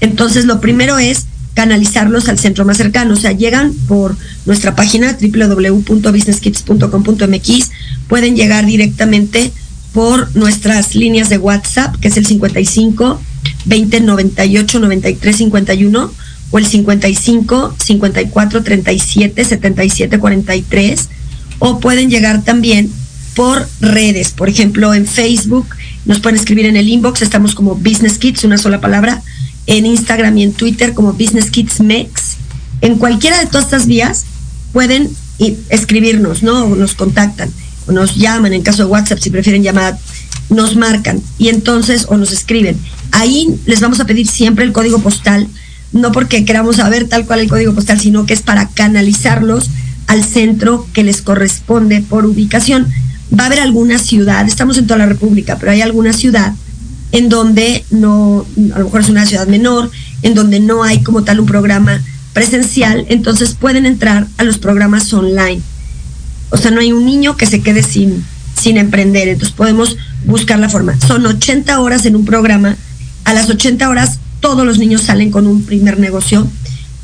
[0.00, 1.24] Entonces, lo primero es
[1.54, 3.14] canalizarlos al centro más cercano.
[3.14, 7.70] O sea, llegan por nuestra página www.businesskids.com.mx,
[8.08, 9.50] pueden llegar directamente
[9.92, 13.20] por nuestras líneas de WhatsApp, que es el 55
[13.66, 16.12] 20 98 93 51
[16.50, 21.08] o el 55 54 37 77 43
[21.60, 22.90] o pueden llegar también
[23.34, 25.66] por redes, por ejemplo en Facebook,
[26.04, 29.22] nos pueden escribir en el inbox, estamos como Business Kids, una sola palabra,
[29.66, 32.36] en Instagram y en Twitter como Business Kids Mex.
[32.80, 34.24] En cualquiera de todas estas vías
[34.72, 35.10] pueden
[35.68, 36.64] escribirnos, ¿no?
[36.64, 37.50] O nos contactan,
[37.86, 39.98] o nos llaman, en caso de WhatsApp, si prefieren llamar,
[40.50, 42.76] nos marcan y entonces, o nos escriben.
[43.10, 45.48] Ahí les vamos a pedir siempre el código postal,
[45.92, 49.70] no porque queramos saber tal cual el código postal, sino que es para canalizarlos
[50.06, 52.86] al centro que les corresponde por ubicación.
[53.38, 56.54] Va a haber alguna ciudad, estamos en toda la República, pero hay alguna ciudad
[57.14, 58.44] en donde no,
[58.74, 59.88] a lo mejor es una ciudad menor,
[60.22, 62.02] en donde no hay como tal un programa
[62.32, 65.62] presencial, entonces pueden entrar a los programas online.
[66.50, 68.24] O sea, no hay un niño que se quede sin,
[68.60, 70.98] sin emprender, entonces podemos buscar la forma.
[71.06, 72.76] Son 80 horas en un programa,
[73.22, 76.48] a las 80 horas todos los niños salen con un primer negocio.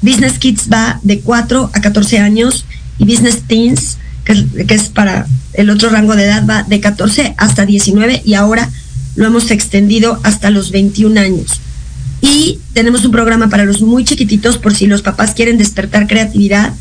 [0.03, 2.65] Business Kids va de 4 a 14 años
[2.99, 7.35] y Business Teens, que que es para el otro rango de edad, va de 14
[7.39, 8.69] hasta 19 y ahora
[9.21, 11.61] lo hemos extendido hasta los 21 años.
[12.23, 16.73] Y tenemos un programa para los muy chiquititos por si los papás quieren despertar creatividad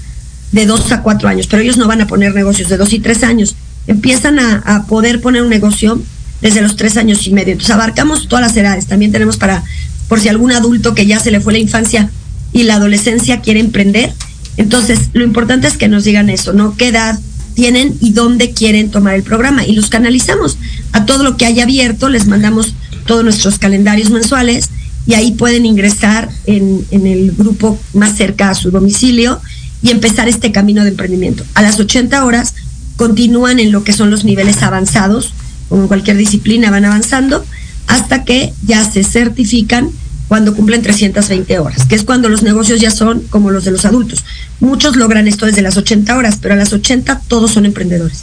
[0.54, 3.00] de 2 a 4 años, pero ellos no van a poner negocios de 2 y
[3.00, 3.56] 3 años.
[3.88, 6.02] Empiezan a, poder poner un negocio
[6.42, 7.52] desde los 3 años y medio.
[7.52, 8.88] Entonces abarcamos todas las edades.
[8.88, 9.62] También tenemos para,
[10.08, 12.10] por si algún adulto que ya se le fue la infancia
[12.54, 14.14] y la adolescencia quiere emprender,
[14.56, 16.76] Entonces, lo importante es que nos digan eso, ¿no?
[16.78, 17.20] ¿Qué edad
[17.60, 19.66] tienen y dónde quieren tomar el programa?
[19.66, 20.58] Y los canalizamos
[20.94, 22.74] a todo lo que haya abierto, les mandamos
[23.06, 24.70] todos nuestros calendarios mensuales
[25.06, 29.42] y ahí pueden ingresar en, en el grupo más cerca a su domicilio
[29.82, 31.44] y empezar este camino de emprendimiento.
[31.54, 32.56] A las 80 horas
[32.96, 35.34] continúan en lo que son los niveles avanzados,
[35.68, 37.44] como en cualquier disciplina van avanzando,
[37.88, 39.90] hasta que ya se certifican
[40.30, 43.84] cuando cumplen 320 horas, que es cuando los negocios ya son como los de los
[43.84, 44.24] adultos.
[44.60, 48.22] Muchos logran esto desde las 80 horas, pero a las 80 todos son emprendedores.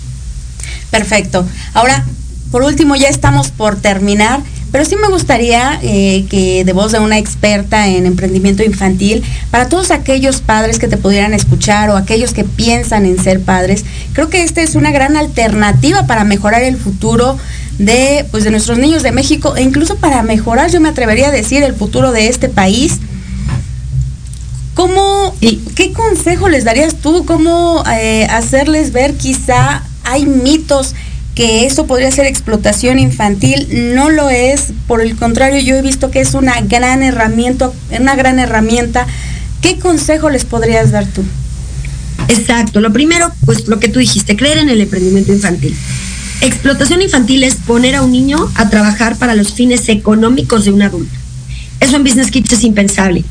[0.91, 1.45] Perfecto.
[1.75, 2.07] Ahora,
[2.53, 4.41] por último, ya estamos por terminar.
[4.73, 9.69] Pero sí me gustaría eh, que de voz de una experta en emprendimiento infantil, para
[9.69, 14.29] todos aquellos padres que te pudieran escuchar o aquellos que piensan en ser padres, creo
[14.29, 17.39] que esta es una gran alternativa para mejorar el futuro
[17.79, 21.33] de, pues, de nuestros niños de México e incluso para mejorar, yo me atrevería a
[21.33, 22.99] decir, el futuro de este país.
[24.75, 27.25] ¿Cómo, y qué consejo les darías tú?
[27.25, 30.95] ¿Cómo eh, hacerles ver quizá hay mitos
[31.37, 36.11] que eso podría ser explotación infantil, no lo es, por el contrario, yo he visto
[36.11, 39.07] que es una gran herramienta, una gran herramienta.
[39.61, 41.23] ¿Qué consejo les podrías dar tú?
[42.29, 45.77] Exacto, lo primero, pues lo que tú dijiste, creer en el emprendimiento infantil.
[46.41, 50.81] Explotación infantil es poner a un niño a trabajar para los fines económicos de un
[50.81, 51.15] adulto.
[51.81, 53.25] Eso en Business Kids es impensable.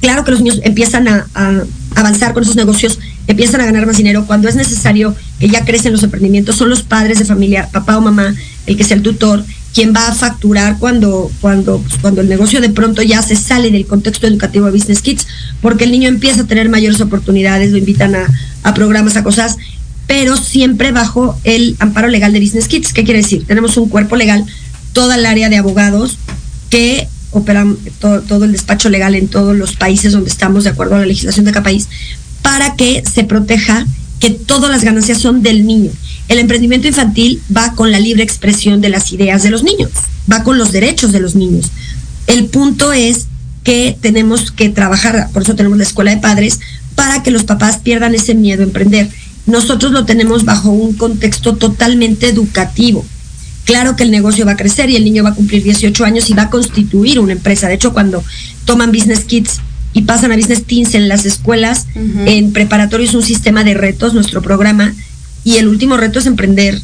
[0.00, 1.64] Claro que los niños empiezan a, a
[1.96, 5.92] avanzar con esos negocios empiezan a ganar más dinero, cuando es necesario que ya crecen
[5.92, 8.34] los emprendimientos, son los padres de familia, papá o mamá,
[8.66, 12.60] el que sea el tutor, quien va a facturar cuando, cuando, pues, cuando el negocio
[12.60, 15.26] de pronto ya se sale del contexto educativo de Business Kids,
[15.60, 18.26] porque el niño empieza a tener mayores oportunidades, lo invitan a,
[18.62, 19.58] a programas, a cosas,
[20.06, 22.94] pero siempre bajo el amparo legal de Business Kids.
[22.94, 23.44] ¿Qué quiere decir?
[23.46, 24.44] Tenemos un cuerpo legal,
[24.94, 26.16] toda el área de abogados
[26.70, 30.96] que operan todo, todo, el despacho legal en todos los países donde estamos de acuerdo
[30.96, 31.88] a la legislación de cada país,
[32.48, 33.86] para que se proteja
[34.20, 35.90] que todas las ganancias son del niño.
[36.28, 39.90] El emprendimiento infantil va con la libre expresión de las ideas de los niños,
[40.32, 41.70] va con los derechos de los niños.
[42.26, 43.26] El punto es
[43.64, 46.58] que tenemos que trabajar, por eso tenemos la escuela de padres,
[46.94, 49.10] para que los papás pierdan ese miedo a emprender.
[49.44, 53.04] Nosotros lo tenemos bajo un contexto totalmente educativo.
[53.64, 56.30] Claro que el negocio va a crecer y el niño va a cumplir 18 años
[56.30, 57.68] y va a constituir una empresa.
[57.68, 58.24] De hecho, cuando
[58.64, 59.60] toman Business Kids
[59.92, 61.86] y pasan a Business Teens en las escuelas.
[62.26, 64.94] En preparatorio es un sistema de retos, nuestro programa,
[65.44, 66.80] y el último reto es emprender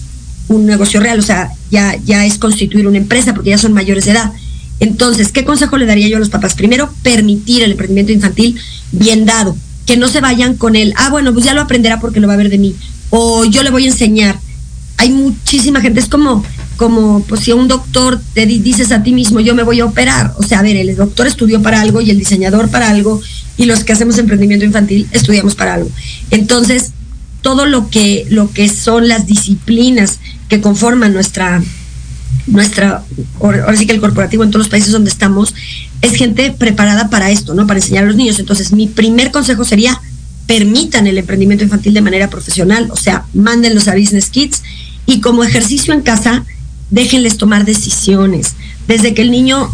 [0.49, 4.05] un negocio real, o sea, ya, ya es constituir una empresa porque ya son mayores
[4.05, 4.33] de edad.
[4.81, 6.55] Entonces, ¿qué consejo le daría yo a los papás?
[6.55, 8.59] Primero, permitir el emprendimiento infantil
[8.93, 12.21] bien dado, que no se vayan con él, ah, bueno, pues ya lo aprenderá porque
[12.21, 12.75] lo va a ver de mí,
[13.11, 14.39] o yo le voy a enseñar.
[14.97, 16.45] Hay muchísima gente, es como
[16.77, 20.35] como pues si un doctor te dices a ti mismo yo me voy a operar,
[20.39, 23.21] o sea, a ver, el doctor estudió para algo y el diseñador para algo
[23.57, 25.91] y los que hacemos emprendimiento infantil estudiamos para algo.
[26.31, 26.93] Entonces,
[27.43, 30.19] todo lo que lo que son las disciplinas
[30.49, 31.63] que conforman nuestra
[32.47, 33.05] nuestra
[33.41, 35.55] ahora sí que el corporativo en todos los países donde estamos
[36.03, 37.67] es gente preparada para esto, ¿no?
[37.67, 38.39] Para enseñar a los niños.
[38.39, 40.01] Entonces, mi primer consejo sería
[40.47, 44.63] permitan el emprendimiento infantil de manera profesional, o sea, mándenlos a Business Kids
[45.07, 46.45] y como ejercicio en casa
[46.91, 48.55] déjenles tomar decisiones.
[48.87, 49.71] Desde que el niño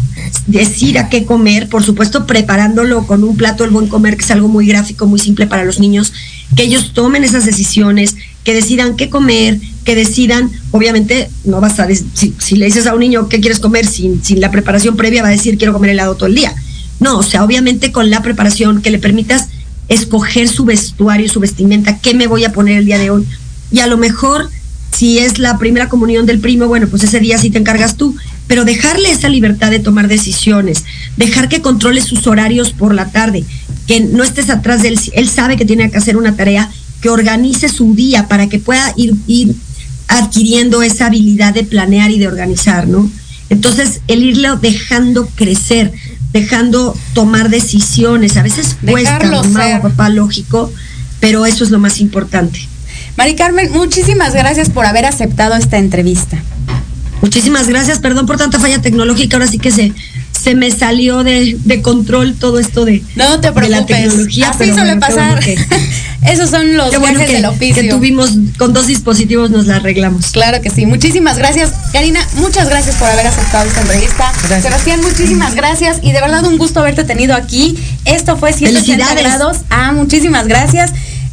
[0.47, 4.47] decida qué comer, por supuesto preparándolo con un plato el buen comer, que es algo
[4.47, 6.13] muy gráfico, muy simple para los niños,
[6.55, 11.87] que ellos tomen esas decisiones, que decidan qué comer, que decidan, obviamente, no vas a
[11.87, 15.21] si, si, le dices a un niño qué quieres comer sin, sin la preparación previa,
[15.21, 16.53] va a decir quiero comer helado todo el día.
[16.99, 19.49] No, o sea, obviamente con la preparación que le permitas
[19.87, 23.25] escoger su vestuario, su vestimenta, qué me voy a poner el día de hoy.
[23.71, 24.49] Y a lo mejor
[25.01, 28.15] si es la primera comunión del primo, bueno, pues ese día sí te encargas tú,
[28.45, 30.83] pero dejarle esa libertad de tomar decisiones,
[31.17, 33.43] dejar que controle sus horarios por la tarde,
[33.87, 36.69] que no estés atrás de él, él sabe que tiene que hacer una tarea,
[37.01, 39.55] que organice su día para que pueda ir, ir
[40.07, 43.09] adquiriendo esa habilidad de planear y de organizar, ¿no?
[43.49, 45.91] Entonces, el irlo dejando crecer,
[46.31, 50.71] dejando tomar decisiones, a veces cuesta, mamá o papá, lógico,
[51.19, 52.69] pero eso es lo más importante.
[53.17, 56.41] Mari Carmen, muchísimas gracias por haber aceptado esta entrevista.
[57.21, 59.93] Muchísimas gracias, perdón por tanta falla tecnológica, ahora sí que se,
[60.31, 64.49] se me salió de, de control todo esto de, no te preocupes, la tecnología.
[64.49, 65.39] Así suele pasar.
[65.39, 65.55] Que,
[66.23, 67.81] Esos son los bueno que, del oficio.
[67.81, 70.27] que tuvimos con dos dispositivos nos la arreglamos.
[70.27, 70.85] Claro que sí.
[70.85, 71.71] Muchísimas gracias.
[71.93, 74.31] Karina, muchas gracias por haber aceptado esta entrevista.
[74.47, 74.63] Gracias.
[74.63, 77.77] Sebastián, muchísimas gracias y de verdad un gusto haberte tenido aquí.
[78.05, 79.57] Esto fue 180 grados.
[79.69, 80.91] Ah, muchísimas gracias.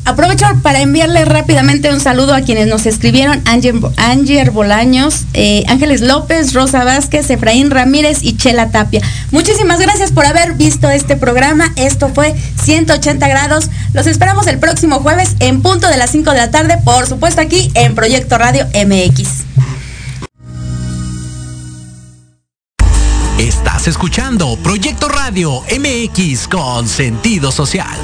[0.09, 6.55] Aprovecho para enviarle rápidamente un saludo a quienes nos escribieron, Anger Bolaños, eh, Ángeles López,
[6.55, 9.03] Rosa Vázquez, Efraín Ramírez y Chela Tapia.
[9.33, 11.75] Muchísimas gracias por haber visto este programa.
[11.77, 13.69] Esto fue 180 grados.
[13.93, 17.43] Los esperamos el próximo jueves en punto de las 5 de la tarde, por supuesto
[17.43, 19.29] aquí en Proyecto Radio MX.
[23.39, 27.99] Estás escuchando Proyecto Radio MX con sentido social.